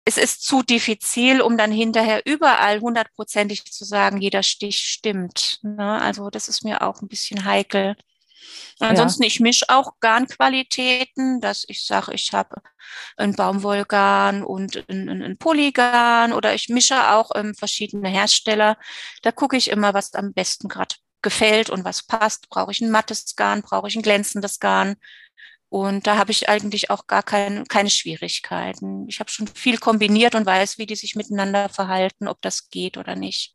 [0.09, 5.59] es ist zu diffizil, um dann hinterher überall hundertprozentig zu sagen, jeder Stich stimmt.
[5.63, 6.01] Ne?
[6.01, 7.95] Also das ist mir auch ein bisschen heikel.
[8.79, 9.27] Ansonsten, ja.
[9.27, 12.63] ich mische auch Garnqualitäten, dass ich sage, ich habe
[13.19, 18.79] ein Baumwollgarn und ein, ein, ein Polygarn oder ich mische auch ähm, verschiedene Hersteller.
[19.21, 22.49] Da gucke ich immer, was am besten gerade gefällt und was passt.
[22.49, 24.97] Brauche ich ein mattes Garn, brauche ich ein glänzendes Garn?
[25.71, 29.07] Und da habe ich eigentlich auch gar kein, keine Schwierigkeiten.
[29.09, 32.97] Ich habe schon viel kombiniert und weiß, wie die sich miteinander verhalten, ob das geht
[32.97, 33.55] oder nicht.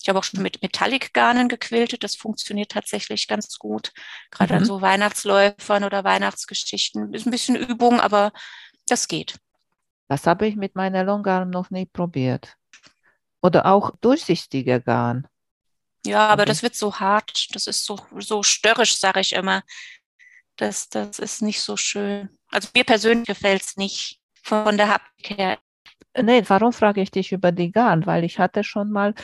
[0.00, 2.02] Ich habe auch schon mit Metallic-Garnen gequiltet.
[2.02, 3.92] Das funktioniert tatsächlich ganz gut.
[4.32, 4.58] Gerade mhm.
[4.58, 7.14] an so Weihnachtsläufern oder Weihnachtsgeschichten.
[7.14, 8.32] Ist ein bisschen Übung, aber
[8.88, 9.38] das geht.
[10.08, 12.56] Das habe ich mit meiner Longarm noch nie probiert.
[13.42, 15.28] Oder auch durchsichtige Garn.
[16.04, 16.50] Ja, aber okay.
[16.50, 17.54] das wird so hart.
[17.54, 19.62] Das ist so, so störrisch, sage ich immer.
[20.56, 22.28] Das, das ist nicht so schön.
[22.50, 25.58] Also mir persönlich gefällt es nicht von der Haptik her.
[26.20, 28.04] Nee, warum frage ich dich über die Garn?
[28.04, 29.14] Weil ich hatte schon mal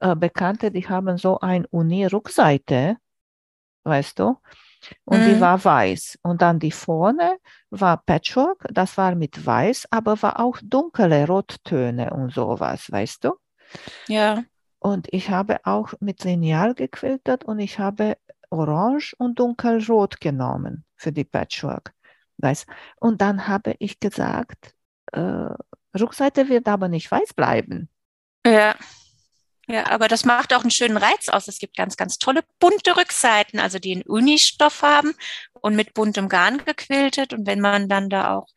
[0.00, 2.96] äh, Bekannte, die haben so ein Uni-Rückseite,
[3.84, 4.36] weißt du?
[5.04, 5.26] Und mhm.
[5.26, 6.18] die war weiß.
[6.22, 7.36] Und dann die vorne
[7.70, 13.34] war Patchwork, das war mit weiß, aber war auch dunkle Rottöne und sowas, weißt du?
[14.08, 14.42] Ja.
[14.80, 18.16] Und ich habe auch mit Lineal gequiltert und ich habe
[18.52, 21.92] orange und dunkelrot genommen für die Patchwork.
[22.38, 22.66] Weiß.
[23.00, 24.74] Und dann habe ich gesagt,
[25.12, 25.48] äh,
[25.98, 27.88] Rückseite wird aber nicht weiß bleiben.
[28.46, 28.74] Ja.
[29.68, 31.46] Ja, aber das macht auch einen schönen Reiz aus.
[31.46, 35.14] Es gibt ganz, ganz tolle bunte Rückseiten, also die einen Unistoff haben
[35.52, 37.32] und mit buntem Garn gequiltet.
[37.32, 38.48] Und wenn man dann da auch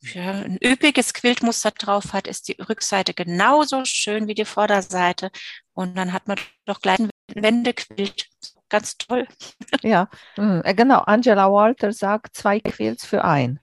[0.00, 5.30] ja, ein üppiges Quiltmuster drauf hat, ist die Rückseite genauso schön wie die Vorderseite.
[5.72, 8.28] Und dann hat man doch gleich ein Wendequilt.
[8.70, 9.26] Ganz toll.
[9.82, 11.00] Ja, hm, äh, genau.
[11.00, 13.60] Angela Walter sagt zwei Quilts für ein.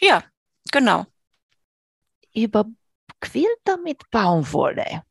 [0.00, 0.22] Ja,
[0.72, 1.06] genau.
[2.34, 2.66] Über
[3.20, 5.02] Quilter mit Baumwolle.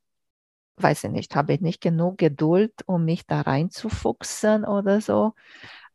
[0.77, 5.33] Weiß ich nicht, habe ich nicht genug Geduld, um mich da reinzufuchsen oder so.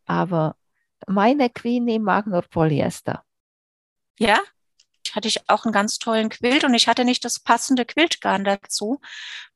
[0.07, 0.57] Aber
[1.09, 3.25] meine Queenie mag nur Polyester.
[4.19, 4.39] Ja,
[5.15, 9.01] hatte ich auch einen ganz tollen Quilt und ich hatte nicht das passende Quiltgarn dazu.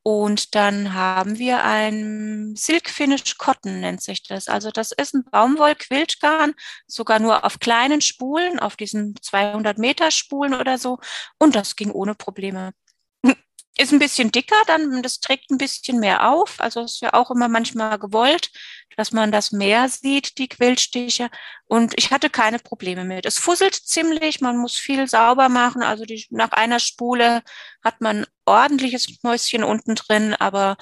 [0.02, 4.48] Und dann haben wir ein Silk Finish Cotton nennt sich das.
[4.48, 6.54] Also das ist ein Baumwoll-Quiltgarn,
[6.86, 10.98] sogar nur auf kleinen Spulen, auf diesen 200 Meter Spulen oder so.
[11.38, 12.72] Und das ging ohne Probleme.
[13.80, 16.56] Ist ein bisschen dicker, dann das trägt ein bisschen mehr auf.
[16.58, 18.50] Also ist ja auch immer manchmal gewollt,
[18.96, 21.30] dass man das mehr sieht, die Quillstiche.
[21.66, 23.24] Und ich hatte keine Probleme mit.
[23.24, 25.82] Es fusselt ziemlich, man muss viel sauber machen.
[25.84, 27.42] Also die, nach einer Spule
[27.84, 30.76] hat man ordentliches Mäuschen unten drin, aber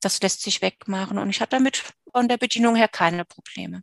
[0.00, 1.18] das lässt sich wegmachen.
[1.18, 3.82] Und ich hatte damit von der Bedienung her keine Probleme.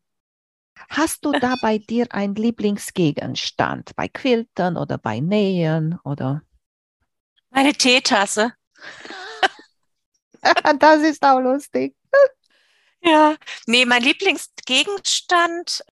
[0.89, 3.95] Hast du da bei dir einen Lieblingsgegenstand?
[3.97, 6.41] Bei Quiltern oder bei Nähen oder?
[7.55, 8.53] Meine Teetasse.
[10.79, 11.95] das ist auch lustig.
[13.07, 13.35] Ja,
[13.67, 15.85] nee, mein Lieblingsgegenstand,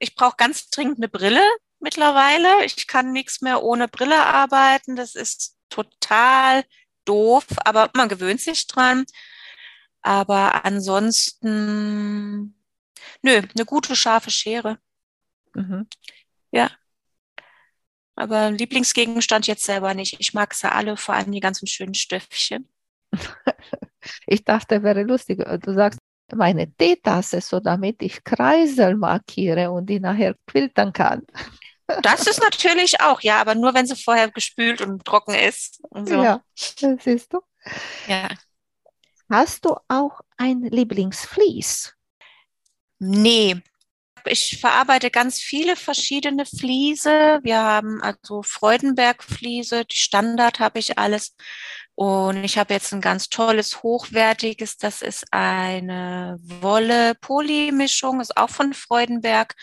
[0.00, 1.40] ich brauche ganz dringend eine Brille
[1.78, 2.64] mittlerweile.
[2.64, 4.96] Ich kann nichts mehr ohne Brille arbeiten.
[4.96, 6.64] Das ist total
[7.04, 9.06] doof, aber man gewöhnt sich dran.
[10.02, 12.56] Aber ansonsten,
[13.22, 14.80] nö, eine gute scharfe Schere.
[15.54, 15.86] Mhm.
[16.50, 16.72] Ja,
[18.18, 20.16] aber Lieblingsgegenstand jetzt selber nicht.
[20.18, 22.68] Ich mag sie alle, vor allem die ganzen schönen Stöffchen.
[24.26, 25.38] ich dachte, wäre lustig.
[25.62, 26.00] Du sagst,
[26.34, 31.22] meine Teetasse, so damit ich Kreisel markiere und die nachher quiltern kann.
[32.02, 35.80] Das ist natürlich auch, ja, aber nur wenn sie vorher gespült und trocken ist.
[35.88, 36.22] Und so.
[36.22, 36.42] Ja,
[36.82, 37.40] das siehst du.
[38.06, 38.28] Ja.
[39.30, 41.94] Hast du auch ein Lieblingsflies?
[42.98, 43.62] Nee,
[44.30, 47.40] ich verarbeite ganz viele verschiedene Fliese.
[47.42, 51.34] Wir haben also Freudenberg-Fliese, die Standard habe ich alles.
[51.94, 58.72] Und ich habe jetzt ein ganz tolles, hochwertiges, das ist eine Wolle-Poly-Mischung, ist auch von
[58.72, 59.56] Freudenberg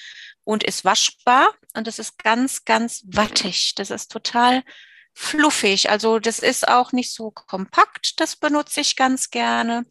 [0.44, 1.50] und ist waschbar.
[1.74, 3.74] Und das ist ganz, ganz wattig.
[3.76, 4.64] Das ist total
[5.14, 5.90] fluffig.
[5.90, 8.20] Also das ist auch nicht so kompakt.
[8.20, 9.86] Das benutze ich ganz gerne.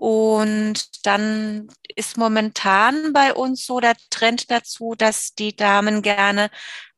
[0.00, 6.48] Und dann ist momentan bei uns so der Trend dazu, dass die Damen gerne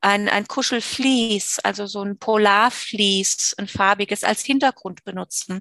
[0.00, 5.60] ein, ein Kuschelflies, also so ein Polarflies, ein farbiges als Hintergrund benutzen.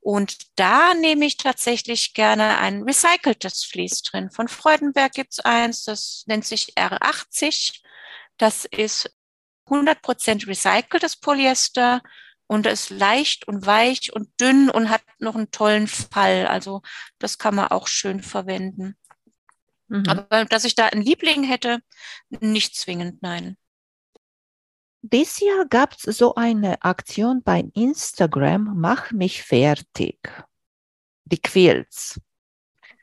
[0.00, 4.30] Und da nehme ich tatsächlich gerne ein recyceltes Vlies drin.
[4.30, 7.82] Von Freudenberg gibt's eins, das nennt sich R80.
[8.38, 9.14] Das ist
[9.66, 12.00] 100% recyceltes Polyester
[12.48, 16.46] und ist leicht und weich und dünn und hat noch einen tollen Fall.
[16.48, 16.82] Also
[17.18, 18.96] das kann man auch schön verwenden.
[19.88, 20.04] Mhm.
[20.08, 21.80] Aber dass ich da einen Liebling hätte,
[22.30, 23.56] nicht zwingend, nein.
[25.02, 30.18] Dieses Jahr gab es so eine Aktion bei Instagram, Mach mich fertig.
[31.24, 32.20] Die Quilts.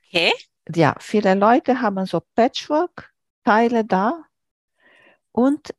[0.08, 0.34] Okay.
[0.74, 4.26] Ja, viele Leute haben so Patchwork-Teile da
[5.32, 5.76] und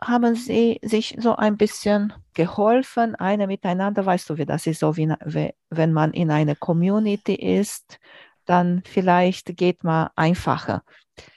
[0.00, 4.96] haben sie sich so ein bisschen geholfen, eine miteinander, weißt du, wie das ist, so
[4.96, 5.12] wie
[5.70, 7.98] wenn man in einer Community ist,
[8.44, 10.82] dann vielleicht geht man einfacher.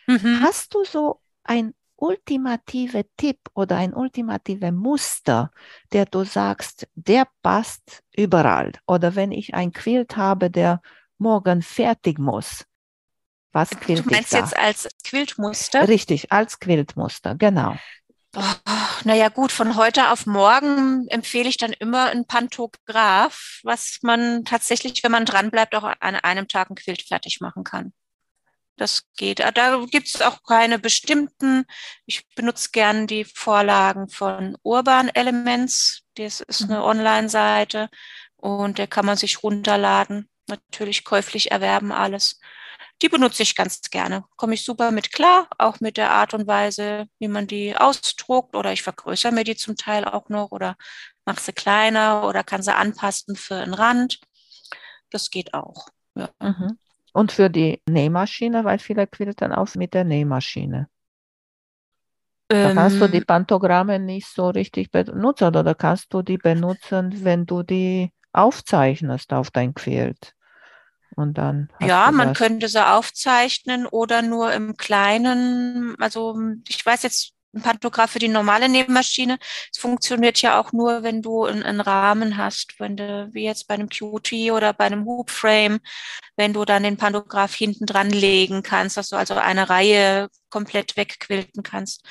[0.07, 0.41] Mhm.
[0.41, 5.51] Hast du so ein ultimative Tipp oder ein ultimative Muster,
[5.93, 8.73] der du sagst, der passt überall?
[8.85, 10.81] Oder wenn ich ein Quilt habe, der
[11.17, 12.65] morgen fertig muss,
[13.51, 15.87] was quilt Du meinst jetzt als Quiltmuster?
[15.87, 17.75] Richtig, als Quiltmuster, genau.
[18.39, 18.43] Oh,
[19.03, 25.03] naja gut, von heute auf morgen empfehle ich dann immer ein Pantograph, was man tatsächlich,
[25.03, 27.93] wenn man dranbleibt, auch an einem Tag ein Quilt fertig machen kann.
[28.77, 29.41] das geht.
[29.43, 31.65] Ah, da gibt es auch keine bestimmten.
[32.05, 36.03] Ich benutze gern die Vorlagen von Urban Elements.
[36.15, 36.83] Das ist eine mhm.
[36.83, 37.89] Online-Seite
[38.35, 40.29] und der kann man sich runterladen.
[40.47, 42.39] Natürlich käuflich erwerben alles.
[43.01, 44.23] Die benutze ich ganz gerne.
[44.37, 48.55] Komme ich super mit klar, auch mit der Art und Weise, wie man die ausdruckt
[48.55, 50.75] oder ich vergrößere mir die zum Teil auch noch oder
[51.25, 54.19] mache sie kleiner oder kann sie anpassen für einen Rand.
[55.11, 55.89] Das geht auch.
[56.15, 56.29] Ja.
[56.41, 56.77] Mhm.
[57.13, 60.87] Und für die Nähmaschine, weil viele quilten auch mit der Nähmaschine.
[62.49, 63.25] Da kannst du die ähm.
[63.25, 69.51] Pantogramme nicht so richtig benutzen oder kannst du die benutzen, wenn du die aufzeichnest auf
[69.51, 70.36] dein Quilt.
[71.17, 75.95] Und dann ja, man könnte sie aufzeichnen oder nur im Kleinen.
[75.99, 79.39] Also ich weiß jetzt ein Pantograph für die normale Nähmaschine.
[79.73, 83.73] Es funktioniert ja auch nur, wenn du einen, Rahmen hast, wenn du, wie jetzt bei
[83.73, 85.79] einem QT oder bei einem Hoopframe,
[86.35, 90.97] wenn du dann den Pantograph hinten dran legen kannst, dass du also eine Reihe komplett
[90.97, 92.05] wegquilten kannst.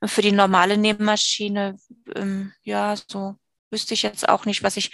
[0.00, 1.78] Und für die normale Nähmaschine,
[2.14, 3.36] ähm, ja, so
[3.70, 4.92] wüsste ich jetzt auch nicht, was ich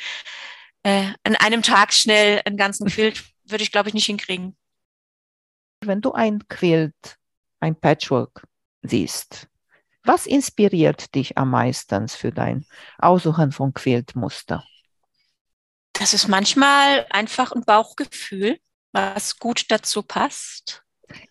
[0.84, 4.56] äh, an einem Tag schnell einen ganzen Quilt würde ich, glaube ich, nicht hinkriegen.
[5.80, 7.18] Wenn du ein Quilt,
[7.60, 8.46] ein Patchwork
[8.82, 9.48] siehst,
[10.04, 12.64] was inspiriert dich am meisten für dein
[12.98, 14.64] Aussuchen von Quiltmuster?
[15.92, 18.58] Das ist manchmal einfach ein Bauchgefühl,
[18.92, 20.84] was gut dazu passt.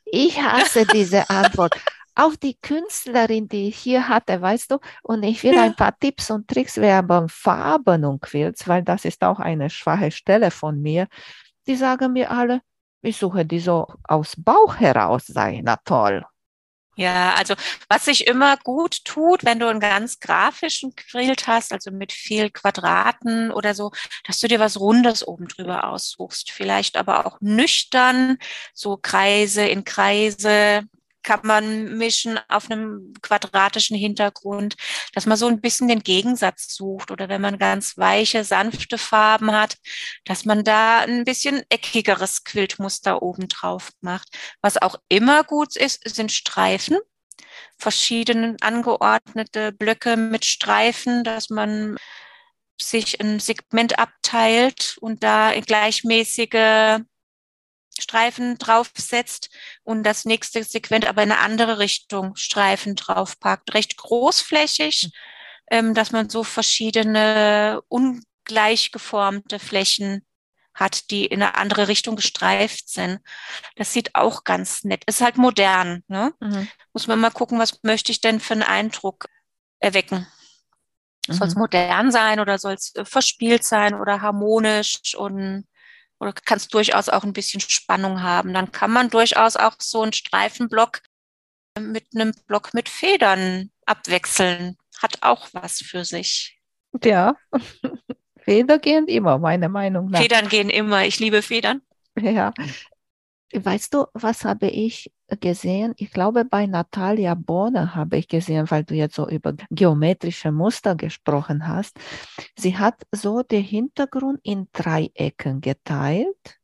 [0.05, 1.75] Ich hasse diese Antwort.
[2.15, 5.63] Auch die Künstlerin, die ich hier hatte, weißt du, und ich will ja.
[5.63, 10.11] ein paar Tipps und Tricks werben, Farben und Quilts, weil das ist auch eine schwache
[10.11, 11.07] Stelle von mir.
[11.67, 12.61] Die sagen mir alle,
[13.01, 16.25] ich suche die so aus Bauch heraus, sei na toll.
[16.97, 17.55] Ja, also
[17.89, 22.49] was sich immer gut tut, wenn du einen ganz grafischen Quilt hast, also mit viel
[22.49, 23.91] Quadraten oder so,
[24.25, 26.51] dass du dir was Rundes oben drüber aussuchst.
[26.51, 28.37] Vielleicht aber auch nüchtern,
[28.73, 30.83] so Kreise in Kreise,
[31.25, 34.75] kann man mischen auf einem quadratischen Hintergrund,
[35.13, 39.51] dass man so ein bisschen den Gegensatz sucht oder wenn man ganz weiche, sanfte Farben
[39.51, 39.75] hat,
[40.23, 44.29] dass man da ein bisschen eckigeres Quiltmuster oben drauf macht.
[44.61, 46.97] Was auch immer gut ist, sind Streifen
[47.77, 51.97] verschiedene angeordnete Blöcke mit Streifen, dass man
[52.79, 57.01] sich ein Segment abteilt und da gleichmäßige
[57.99, 59.49] Streifen draufsetzt
[59.83, 63.73] und das nächste Segment aber in eine andere Richtung Streifen draufpackt.
[63.73, 65.11] Recht großflächig, hm.
[65.71, 70.25] ähm, dass man so verschiedene ungleich geformte Flächen
[70.73, 73.21] hat, die in eine andere Richtung gestreift sind.
[73.77, 75.03] Das sieht auch ganz nett.
[75.05, 76.03] Ist halt modern.
[76.07, 76.33] Ne?
[76.41, 76.67] Mhm.
[76.91, 79.27] Muss man mal gucken, was möchte ich denn für einen Eindruck
[79.79, 80.27] erwecken.
[81.27, 81.33] Mhm.
[81.33, 85.65] Soll es modern sein oder soll es verspielt sein oder harmonisch und
[86.25, 88.53] oder kannst durchaus auch ein bisschen Spannung haben.
[88.53, 91.01] Dann kann man durchaus auch so einen Streifenblock
[91.79, 94.77] mit einem Block mit Federn abwechseln.
[95.01, 96.59] Hat auch was für sich.
[97.03, 97.35] Ja,
[98.39, 100.21] Federn gehen immer, meiner Meinung nach.
[100.21, 101.05] Federn gehen immer.
[101.05, 101.81] Ich liebe Federn.
[102.17, 102.53] Ja,
[103.53, 105.11] Weißt du, was habe ich
[105.41, 105.93] gesehen?
[105.97, 110.95] Ich glaube, bei Natalia Bohne habe ich gesehen, weil du jetzt so über geometrische Muster
[110.95, 111.97] gesprochen hast.
[112.57, 116.59] Sie hat so den Hintergrund in Dreiecken geteilt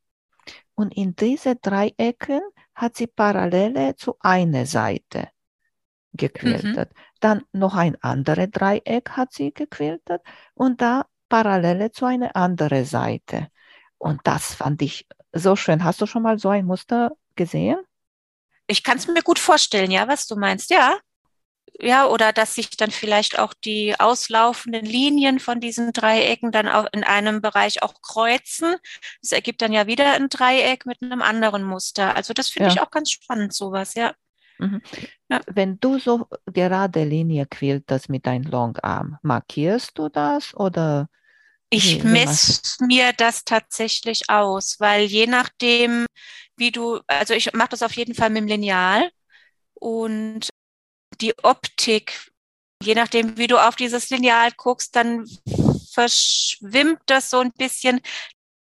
[0.75, 2.41] und in diese Dreiecken
[2.75, 5.29] hat sie Parallele zu einer Seite
[6.13, 6.89] gequiltet.
[6.89, 7.01] Mhm.
[7.19, 10.21] Dann noch ein anderes Dreieck hat sie gequiltet
[10.53, 13.47] und da Parallele zu einer anderen Seite.
[13.97, 15.83] Und das fand ich so schön.
[15.83, 17.77] Hast du schon mal so ein Muster gesehen?
[18.71, 20.97] Ich kann es mir gut vorstellen, ja, was du meinst, ja.
[21.79, 26.85] Ja, oder dass sich dann vielleicht auch die auslaufenden Linien von diesen Dreiecken dann auch
[26.91, 28.75] in einem Bereich auch kreuzen.
[29.21, 32.15] Das ergibt dann ja wieder ein Dreieck mit einem anderen Muster.
[32.15, 32.75] Also das finde ja.
[32.75, 34.13] ich auch ganz spannend, sowas, ja.
[34.59, 34.81] Mhm.
[35.29, 35.41] ja.
[35.47, 41.09] Wenn du so gerade Linie quiltest mit deinem Longarm, markierst du das oder
[41.73, 46.05] ich messe mir das tatsächlich aus, weil je nachdem,
[46.57, 49.09] wie du, also ich mache das auf jeden Fall mit dem Lineal
[49.73, 50.49] und
[51.21, 52.29] die Optik,
[52.83, 55.25] je nachdem, wie du auf dieses Lineal guckst, dann
[55.93, 58.01] verschwimmt das so ein bisschen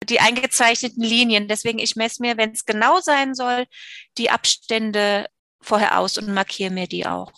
[0.05, 1.49] die eingezeichneten Linien.
[1.49, 3.67] Deswegen, ich messe mir, wenn es genau sein soll,
[4.19, 5.27] die Abstände
[5.61, 7.33] vorher aus und markiere mir die auch.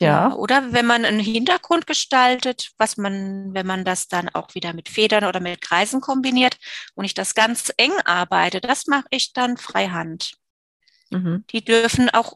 [0.00, 0.34] Ja.
[0.34, 4.88] Oder wenn man einen Hintergrund gestaltet, was man, wenn man das dann auch wieder mit
[4.90, 6.58] Federn oder mit Kreisen kombiniert
[6.94, 10.34] und ich das ganz eng arbeite, das mache ich dann freihand.
[11.10, 11.44] Mhm.
[11.50, 12.34] Die dürfen auch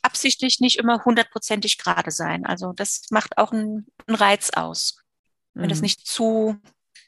[0.00, 2.46] absichtlich nicht immer hundertprozentig gerade sein.
[2.46, 5.02] Also das macht auch einen, einen Reiz aus,
[5.52, 5.70] wenn mhm.
[5.70, 6.56] das nicht zu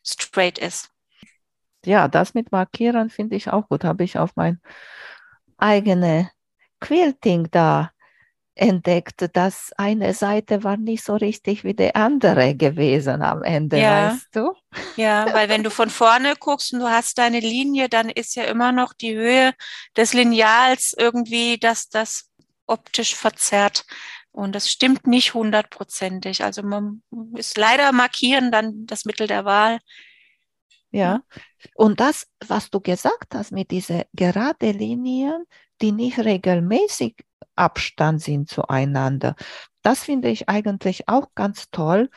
[0.04, 0.90] straight ist.
[1.86, 3.84] Ja, das mit Markieren finde ich auch gut.
[3.84, 4.60] Habe ich auf mein
[5.56, 6.30] eigene
[6.80, 7.90] Quilting da
[8.58, 14.12] entdeckt, dass eine Seite war nicht so richtig wie die andere gewesen am Ende, Ja.
[14.12, 14.52] weißt du?
[14.96, 18.44] Ja, weil wenn du von vorne guckst und du hast deine Linie, dann ist ja
[18.44, 19.54] immer noch die Höhe
[19.96, 22.30] des Lineals irgendwie, dass das
[22.66, 23.84] optisch verzerrt.
[24.32, 26.44] Und das stimmt nicht hundertprozentig.
[26.44, 27.02] Also man
[27.34, 29.78] ist leider markieren dann das Mittel der Wahl.
[30.90, 31.22] Ja.
[31.74, 35.44] Und das, was du gesagt hast mit diesen gerade Linien,
[35.80, 37.16] die nicht regelmäßig
[37.58, 39.34] Abstand sind zueinander,
[39.82, 42.10] das finde ich eigentlich auch ganz toll,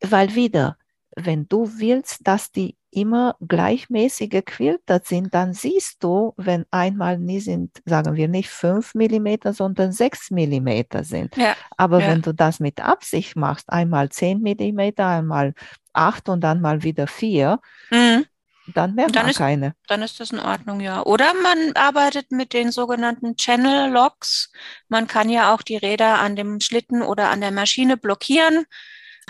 [0.00, 0.76] weil wieder,
[1.16, 7.40] wenn du willst, dass die immer gleichmäßig gequiltert sind, dann siehst du, wenn einmal nie
[7.40, 11.36] sind, sagen wir nicht fünf Millimeter, sondern sechs Millimeter sind.
[11.36, 12.08] Ja, Aber Ja.
[12.08, 15.54] wenn du das mit Absicht machst, einmal zehn Millimeter, einmal
[15.92, 17.60] acht und dann mal wieder vier,
[17.90, 18.26] mhm.
[18.66, 19.74] Dann merkt Dann man ist- keine.
[19.88, 21.02] dann ist das in Ordnung, ja.
[21.04, 24.50] Oder man arbeitet mit den sogenannten Channel Locks.
[24.88, 28.64] Man kann ja auch die Räder an dem Schlitten oder an der Maschine blockieren.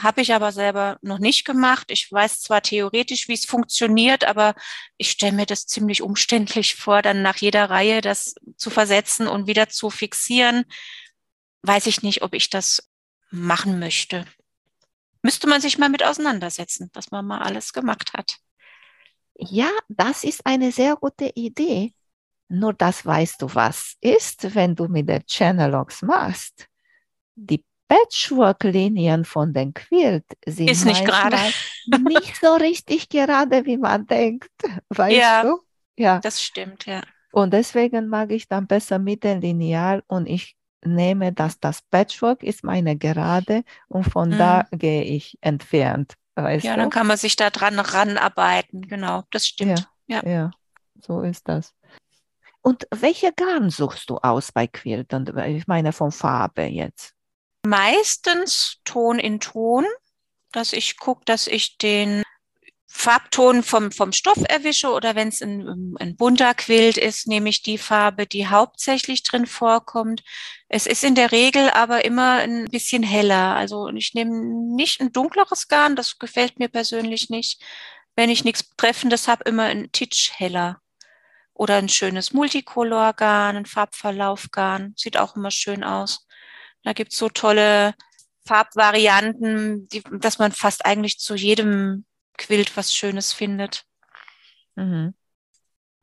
[0.01, 1.87] Habe ich aber selber noch nicht gemacht.
[1.91, 4.55] Ich weiß zwar theoretisch, wie es funktioniert, aber
[4.97, 9.47] ich stelle mir das ziemlich umständlich vor, dann nach jeder Reihe das zu versetzen und
[9.47, 10.65] wieder zu fixieren.
[11.63, 12.89] Weiß ich nicht, ob ich das
[13.31, 14.25] machen möchte.
[15.23, 18.39] Müsste man sich mal mit auseinandersetzen, dass man mal alles gemacht hat.
[19.37, 21.93] Ja, das ist eine sehr gute Idee.
[22.49, 26.69] Nur das weißt du, was ist, wenn du mit der Channel Locks machst.
[27.37, 31.37] Die Patchwork-Linien von den Quilt sind Ist nicht gerade.
[31.87, 34.51] nicht so richtig gerade, wie man denkt.
[34.91, 35.43] Weißt Ja.
[35.43, 35.59] du?
[35.97, 36.21] Ja.
[36.21, 37.03] Das stimmt, ja.
[37.33, 42.43] Und deswegen mag ich dann besser mit dem Lineal und ich nehme, dass das Patchwork
[42.43, 44.39] ist meine Gerade und von Mhm.
[44.39, 46.15] da gehe ich entfernt.
[46.37, 46.81] Weißt Ja, du?
[46.81, 48.89] dann kann man sich da dran ranarbeiten.
[48.89, 49.89] Genau, das stimmt.
[50.07, 50.23] Ja.
[50.27, 50.51] Ja,
[51.01, 51.73] so ist das.
[52.61, 55.27] Und welche Garn suchst du aus bei Quiltern?
[55.49, 57.15] Ich meine von Farbe jetzt.
[57.67, 59.85] Meistens Ton in Ton,
[60.53, 62.23] dass ich gucke, dass ich den
[63.05, 67.61] Farbton vom, vom Stoff erwische oder wenn es ein, ein bunter Quilt ist, nehme ich
[67.61, 70.23] die Farbe, die hauptsächlich drin vorkommt.
[70.69, 73.57] Es ist in der Regel aber immer ein bisschen heller.
[73.57, 74.31] Also ich nehme
[74.75, 77.63] nicht ein dunkleres Garn, das gefällt mir persönlich nicht.
[78.17, 80.81] Wenn ich nichts Treffendes habe, immer ein Titch heller.
[81.53, 84.95] Oder ein schönes Multicolor-Garn, ein Farbverlauf-Garn.
[84.97, 86.27] Sieht auch immer schön aus.
[86.85, 87.95] Da gibt's so tolle
[88.47, 92.07] Farbvarianten, die, dass man fast eigentlich zu jedem
[92.37, 93.87] Quilt was Schönes findet.
[94.77, 95.15] Mhm.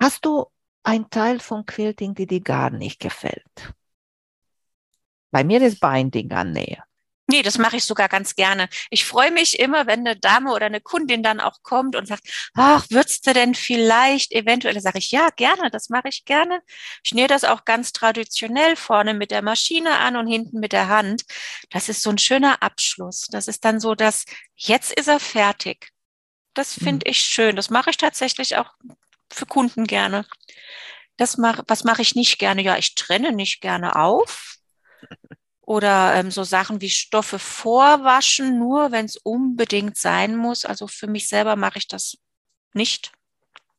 [0.01, 0.47] Hast du
[0.83, 3.73] ein Teil von Quilting, die dir gar nicht gefällt?
[5.31, 6.83] Bei mir ist Binding an Nähe.
[7.31, 8.67] Nee, das mache ich sogar ganz gerne.
[8.89, 12.23] Ich freue mich immer, wenn eine Dame oder eine Kundin dann auch kommt und sagt,
[12.55, 16.61] ach, würdest du denn vielleicht eventuell, Da sage ich, ja, gerne, das mache ich gerne.
[17.05, 20.89] Ich nähe das auch ganz traditionell vorne mit der Maschine an und hinten mit der
[20.89, 21.23] Hand.
[21.69, 23.27] Das ist so ein schöner Abschluss.
[23.31, 24.25] Das ist dann so, dass
[24.57, 25.90] jetzt ist er fertig.
[26.53, 27.55] Das finde ich schön.
[27.55, 28.71] Das mache ich tatsächlich auch
[29.31, 30.25] für Kunden gerne.
[31.17, 32.61] Das mach, was mache ich nicht gerne?
[32.61, 34.55] Ja, ich trenne nicht gerne auf.
[35.61, 40.65] Oder ähm, so Sachen wie Stoffe vorwaschen, nur wenn es unbedingt sein muss.
[40.65, 42.17] Also für mich selber mache ich das
[42.73, 43.11] nicht.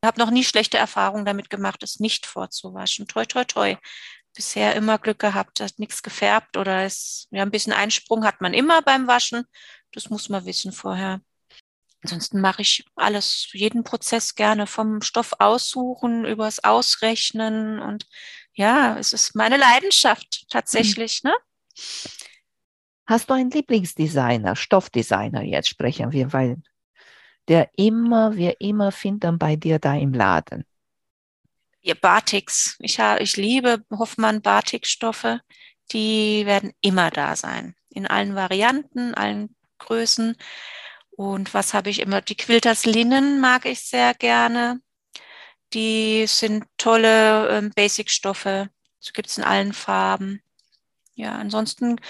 [0.02, 3.06] Ich habe noch nie schlechte Erfahrungen damit gemacht, es nicht vorzuwaschen.
[3.06, 3.76] Toi, toi, toi.
[4.34, 8.54] Bisher immer Glück gehabt, hat nichts gefärbt oder es, ja, ein bisschen Einsprung hat man
[8.54, 9.44] immer beim Waschen.
[9.92, 11.20] Das muss man wissen vorher.
[12.03, 18.07] Ansonsten mache ich alles, jeden Prozess gerne vom Stoff aussuchen, übers Ausrechnen und
[18.55, 21.32] ja, es ist meine Leidenschaft tatsächlich, ne?
[23.07, 26.62] Hast du einen Lieblingsdesigner, Stoffdesigner, jetzt sprechen wir, weil
[27.48, 30.64] der immer, wir immer finden bei dir da im Laden.
[31.80, 32.76] Ihr Batiks.
[32.78, 35.38] Ich, ich liebe Hoffmann Batikstoffe.
[35.92, 37.74] Die werden immer da sein.
[37.90, 40.36] In allen Varianten, allen Größen.
[41.16, 42.20] Und was habe ich immer?
[42.20, 44.80] Die Quilters Linnen mag ich sehr gerne.
[45.72, 48.68] Die sind tolle ähm, Basic-Stoffe.
[49.00, 50.42] Das gibt's in allen Farben.
[51.14, 52.00] Ja, ansonsten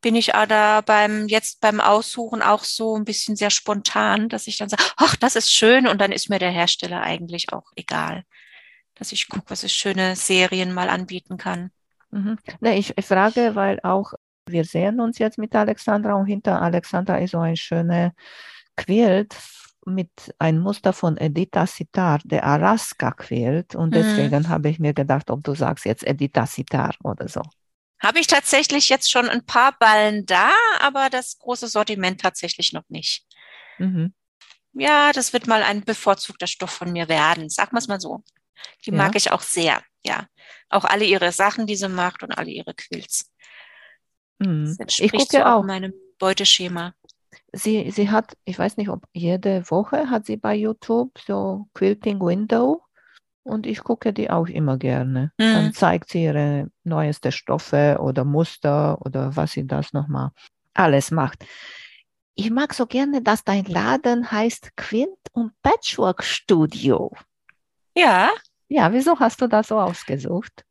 [0.00, 4.46] bin ich auch da beim, jetzt beim Aussuchen auch so ein bisschen sehr spontan, dass
[4.46, 7.70] ich dann sage, ach, das ist schön und dann ist mir der Hersteller eigentlich auch
[7.74, 8.24] egal.
[8.94, 11.70] Dass ich gucke, was ich schöne Serien mal anbieten kann.
[12.10, 12.38] Mhm.
[12.60, 14.12] Ne, ich, ich frage, weil auch
[14.48, 18.12] wir sehen uns jetzt mit Alexandra und hinter Alexandra ist so ein schöner
[18.76, 19.36] Quilt
[19.86, 23.74] mit einem Muster von Edita Sitar, der Alaska Quilt.
[23.74, 23.94] Und Mhm.
[23.94, 27.42] deswegen habe ich mir gedacht, ob du sagst jetzt Edita Sitar oder so.
[28.02, 32.84] Habe ich tatsächlich jetzt schon ein paar Ballen da, aber das große Sortiment tatsächlich noch
[32.88, 33.24] nicht.
[33.78, 34.12] Mhm.
[34.74, 37.48] Ja, das wird mal ein bevorzugter Stoff von mir werden.
[37.48, 38.22] Wir es mal so.
[38.84, 38.96] Die ja.
[38.96, 40.26] mag ich auch sehr, ja.
[40.68, 43.32] Auch alle ihre Sachen, die sie macht und alle ihre Quilts.
[44.38, 44.76] Mhm.
[44.86, 46.94] Ich gucke so auch meinem Beuteschema.
[47.52, 52.20] Sie, sie hat, ich weiß nicht, ob jede Woche hat sie bei YouTube so Quilting
[52.20, 52.82] Window
[53.44, 55.32] und ich gucke die auch immer gerne.
[55.38, 55.52] Mhm.
[55.52, 60.30] Dann zeigt sie ihre neueste Stoffe oder Muster oder was sie das nochmal
[60.74, 61.46] alles macht.
[62.34, 67.10] Ich mag so gerne, dass dein Laden heißt Quint und Patchwork Studio.
[67.96, 68.30] Ja.
[68.68, 70.65] Ja, wieso hast du das so ausgesucht?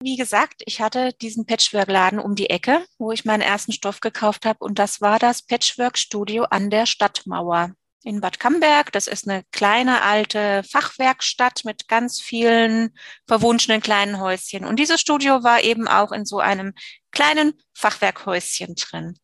[0.00, 4.46] Wie gesagt, ich hatte diesen Patchwork-Laden um die Ecke, wo ich meinen ersten Stoff gekauft
[4.46, 4.58] habe.
[4.60, 7.74] Und das war das Patchwork-Studio an der Stadtmauer
[8.04, 8.92] in Bad Camberg.
[8.92, 12.96] Das ist eine kleine alte Fachwerkstatt mit ganz vielen
[13.26, 14.64] verwunschenen kleinen Häuschen.
[14.64, 16.74] Und dieses Studio war eben auch in so einem
[17.10, 19.18] kleinen Fachwerkhäuschen drin.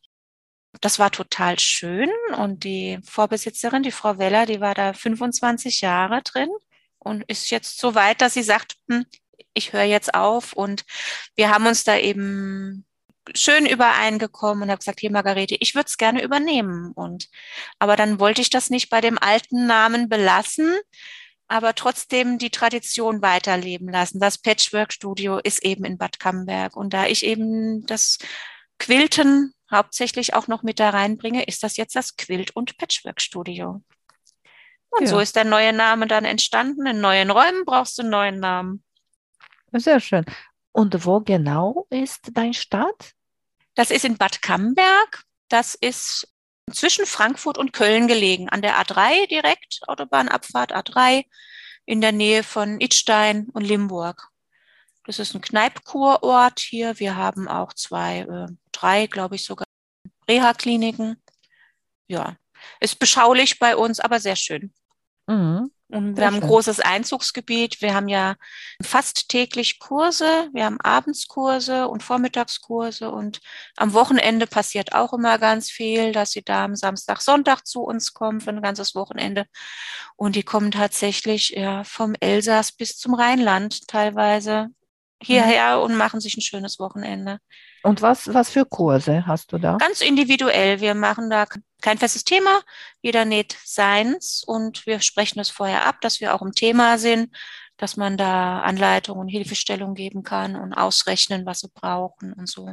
[0.80, 2.10] Das war total schön.
[2.36, 6.50] Und die Vorbesitzerin, die Frau Weller, die war da 25 Jahre drin
[6.98, 9.06] und ist jetzt so weit, dass sie sagt, hm,
[9.54, 10.52] ich höre jetzt auf.
[10.52, 10.84] Und
[11.36, 12.84] wir haben uns da eben
[13.34, 16.92] schön übereingekommen und habe gesagt, hier Margarete, ich würde es gerne übernehmen.
[16.92, 17.28] Und
[17.78, 20.74] aber dann wollte ich das nicht bei dem alten Namen belassen,
[21.48, 24.20] aber trotzdem die Tradition weiterleben lassen.
[24.20, 26.76] Das Patchwork Studio ist eben in Bad Camberg.
[26.76, 28.18] Und da ich eben das
[28.78, 33.82] Quilten hauptsächlich auch noch mit da reinbringe, ist das jetzt das Quilt- und Patchwork Studio.
[34.90, 35.08] Und ja.
[35.08, 36.86] so ist der neue Name dann entstanden.
[36.86, 38.84] In neuen Räumen brauchst du einen neuen Namen.
[39.74, 40.24] Sehr schön.
[40.72, 43.12] Und wo genau ist dein Stadt?
[43.74, 45.24] Das ist in Bad Camberg.
[45.48, 46.28] Das ist
[46.72, 51.24] zwischen Frankfurt und Köln gelegen, an der A3 direkt, Autobahnabfahrt A3,
[51.84, 54.28] in der Nähe von Idstein und Limburg.
[55.04, 56.98] Das ist ein Kneipkurort hier.
[56.98, 59.66] Wir haben auch zwei, äh, drei, glaube ich sogar,
[60.28, 61.22] Reha-Kliniken.
[62.08, 62.36] Ja,
[62.80, 64.72] ist beschaulich bei uns, aber sehr schön.
[65.26, 65.70] Mhm.
[65.88, 67.82] Und wir haben ein großes Einzugsgebiet.
[67.82, 68.36] Wir haben ja
[68.82, 70.48] fast täglich Kurse.
[70.52, 73.10] Wir haben Abendskurse und Vormittagskurse.
[73.10, 73.40] Und
[73.76, 78.14] am Wochenende passiert auch immer ganz viel, dass sie da am Samstag, Sonntag zu uns
[78.14, 79.46] kommen für ein ganzes Wochenende.
[80.16, 84.70] Und die kommen tatsächlich ja, vom Elsass bis zum Rheinland teilweise
[85.24, 85.82] hierher mhm.
[85.84, 87.38] und machen sich ein schönes Wochenende.
[87.82, 89.76] Und was, was für Kurse hast du da?
[89.76, 90.80] Ganz individuell.
[90.80, 91.46] Wir machen da
[91.82, 92.60] kein festes Thema.
[93.02, 97.34] Jeder näht seins und wir sprechen es vorher ab, dass wir auch im Thema sind,
[97.76, 102.72] dass man da Anleitungen und Hilfestellung geben kann und ausrechnen, was sie brauchen und so.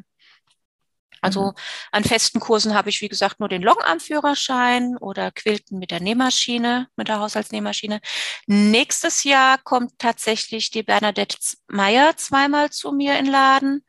[1.21, 1.53] Also mhm.
[1.91, 6.87] an festen Kursen habe ich, wie gesagt, nur den Longarm-Führerschein oder Quilten mit der Nähmaschine,
[6.95, 8.01] mit der Haushaltsnähmaschine.
[8.47, 13.85] Nächstes Jahr kommt tatsächlich die Bernadette Meyer zweimal zu mir in Laden.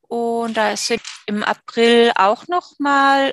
[0.00, 3.32] Und da sind im April auch noch mal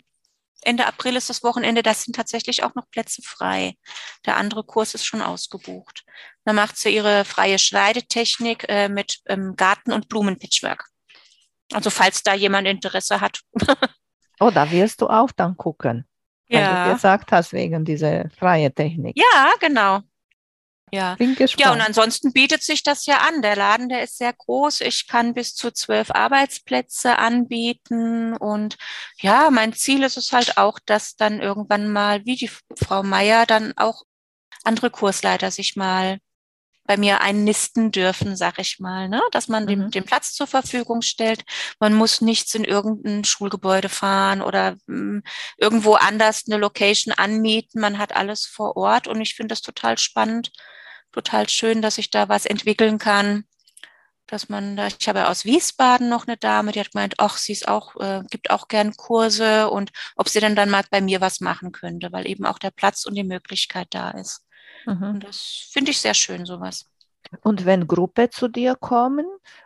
[0.61, 3.75] Ende April ist das Wochenende, da sind tatsächlich auch noch Plätze frei.
[4.25, 6.03] Der andere Kurs ist schon ausgebucht.
[6.43, 10.89] Da macht sie ihre freie Schneidetechnik äh, mit ähm, Garten- und Blumenpitchwork.
[11.73, 13.41] Also falls da jemand Interesse hat.
[14.39, 16.05] oh, da wirst du auch dann gucken.
[16.49, 16.85] Weil ja.
[16.85, 19.17] du gesagt hast, wegen dieser freie Technik.
[19.17, 20.01] Ja, genau.
[20.91, 21.15] Ja.
[21.15, 21.59] Bin gespannt.
[21.59, 23.41] Ja, und ansonsten bietet sich das ja an.
[23.41, 24.81] Der Laden, der ist sehr groß.
[24.81, 28.35] Ich kann bis zu zwölf Arbeitsplätze anbieten.
[28.37, 28.77] Und
[29.19, 33.45] ja, mein Ziel ist es halt auch, dass dann irgendwann mal, wie die Frau Meier,
[33.45, 34.03] dann auch
[34.63, 36.19] andere Kursleiter sich mal
[36.87, 39.21] bei mir einnisten dürfen, sag ich mal, ne?
[39.31, 39.67] dass man mhm.
[39.67, 41.43] dem, den Platz zur Verfügung stellt.
[41.79, 45.23] Man muss nichts in irgendein Schulgebäude fahren oder mh, hm,
[45.57, 47.81] irgendwo anders eine Location anmieten.
[47.81, 50.51] Man hat alles vor Ort und ich finde das total spannend,
[51.11, 53.43] total schön, dass ich da was entwickeln kann.
[54.25, 57.53] Dass man da, ich habe aus Wiesbaden noch eine Dame, die hat gemeint, ach, sie
[57.53, 61.21] ist auch, äh, gibt auch gern Kurse und ob sie denn dann mal bei mir
[61.21, 64.46] was machen könnte, weil eben auch der Platz und die Möglichkeit da ist.
[64.87, 65.03] Mhm.
[65.03, 66.85] Und das finde ich sehr schön, sowas.
[67.41, 69.25] Und wenn Gruppe zu dir kommen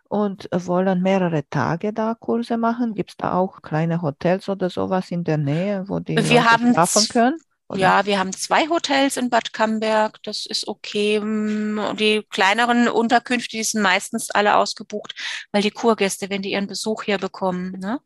[0.10, 5.12] und wollen mehrere Tage da Kurse machen, gibt es da auch kleine Hotels oder sowas
[5.12, 7.38] in der Nähe, wo die wir haben schlafen können?
[7.70, 7.80] Oder?
[7.80, 11.22] Ja, wir haben zwei Hotels in Bad Camberg, das ist okay.
[11.22, 15.16] Die kleineren Unterkünfte, die sind meistens alle ausgebucht,
[15.52, 17.80] weil die Kurgäste, wenn die ihren Besuch hier bekommen.
[17.80, 18.02] Ne?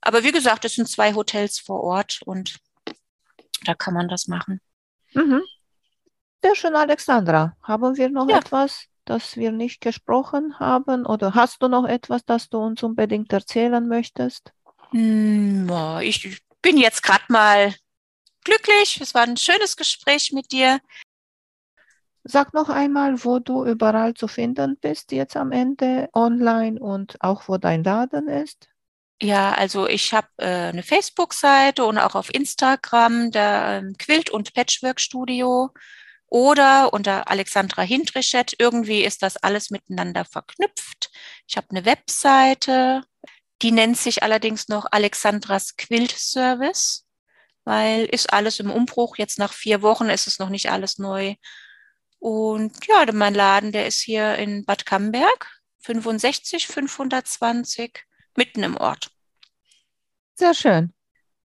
[0.00, 2.58] Aber wie gesagt, es sind zwei Hotels vor Ort und
[3.64, 4.60] da kann man das machen.
[5.12, 5.42] Mhm.
[6.46, 7.56] Sehr schön, Alexandra.
[7.60, 8.38] Haben wir noch ja.
[8.38, 11.04] etwas, das wir nicht gesprochen haben?
[11.04, 14.52] Oder hast du noch etwas, das du uns unbedingt erzählen möchtest?
[14.90, 15.68] Hm,
[16.02, 17.74] ich bin jetzt gerade mal
[18.44, 19.00] glücklich.
[19.00, 20.78] Es war ein schönes Gespräch mit dir.
[22.22, 27.48] Sag noch einmal, wo du überall zu finden bist, jetzt am Ende online und auch
[27.48, 28.68] wo dein Laden ist.
[29.20, 34.54] Ja, also ich habe äh, eine Facebook-Seite und auch auf Instagram der ähm, Quilt- und
[34.54, 35.72] Patchwork-Studio.
[36.28, 38.54] Oder unter Alexandra Hindrichett.
[38.58, 41.10] Irgendwie ist das alles miteinander verknüpft.
[41.46, 43.02] Ich habe eine Webseite,
[43.62, 47.06] die nennt sich allerdings noch Alexandras Quilt Service,
[47.64, 49.16] weil ist alles im Umbruch.
[49.16, 51.34] Jetzt nach vier Wochen ist es noch nicht alles neu.
[52.18, 58.04] Und ja, mein Laden, der ist hier in Bad Camberg, 65 520,
[58.36, 59.10] mitten im Ort.
[60.34, 60.92] Sehr schön.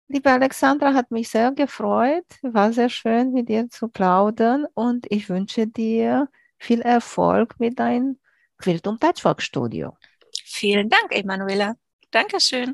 [0.09, 2.25] Liebe Alexandra, hat mich sehr gefreut.
[2.43, 6.29] War sehr schön, mit dir zu plaudern und ich wünsche dir
[6.59, 8.19] viel Erfolg mit deinem
[8.57, 9.97] Quilt- und Patchwork-Studio.
[10.45, 11.75] Vielen Dank, Emanuela.
[12.13, 12.73] Dankeschön.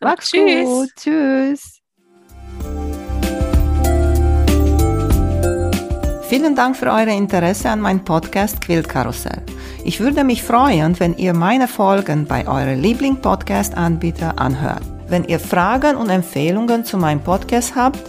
[0.00, 0.64] Mach's tschüss.
[0.64, 0.88] gut.
[0.96, 1.78] Tschüss.
[6.28, 9.42] Vielen Dank für euer Interesse an meinem Podcast Quiltkarussell.
[9.84, 14.82] Ich würde mich freuen, wenn ihr meine Folgen bei eurem Liebling-Podcast-Anbieter anhört.
[15.12, 18.00] Wenn ihr Fragen und Empfehlungen zu meinem Podcast habt,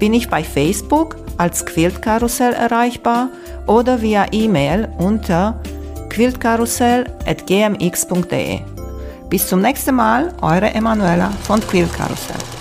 [0.00, 3.28] bin ich bei Facebook als Quiltkarussell erreichbar
[3.68, 5.62] oder via E-Mail unter
[6.08, 8.58] quiltkarussell.gmx.de.
[9.30, 12.57] Bis zum nächsten Mal, eure Emanuela von Quiltkarussell.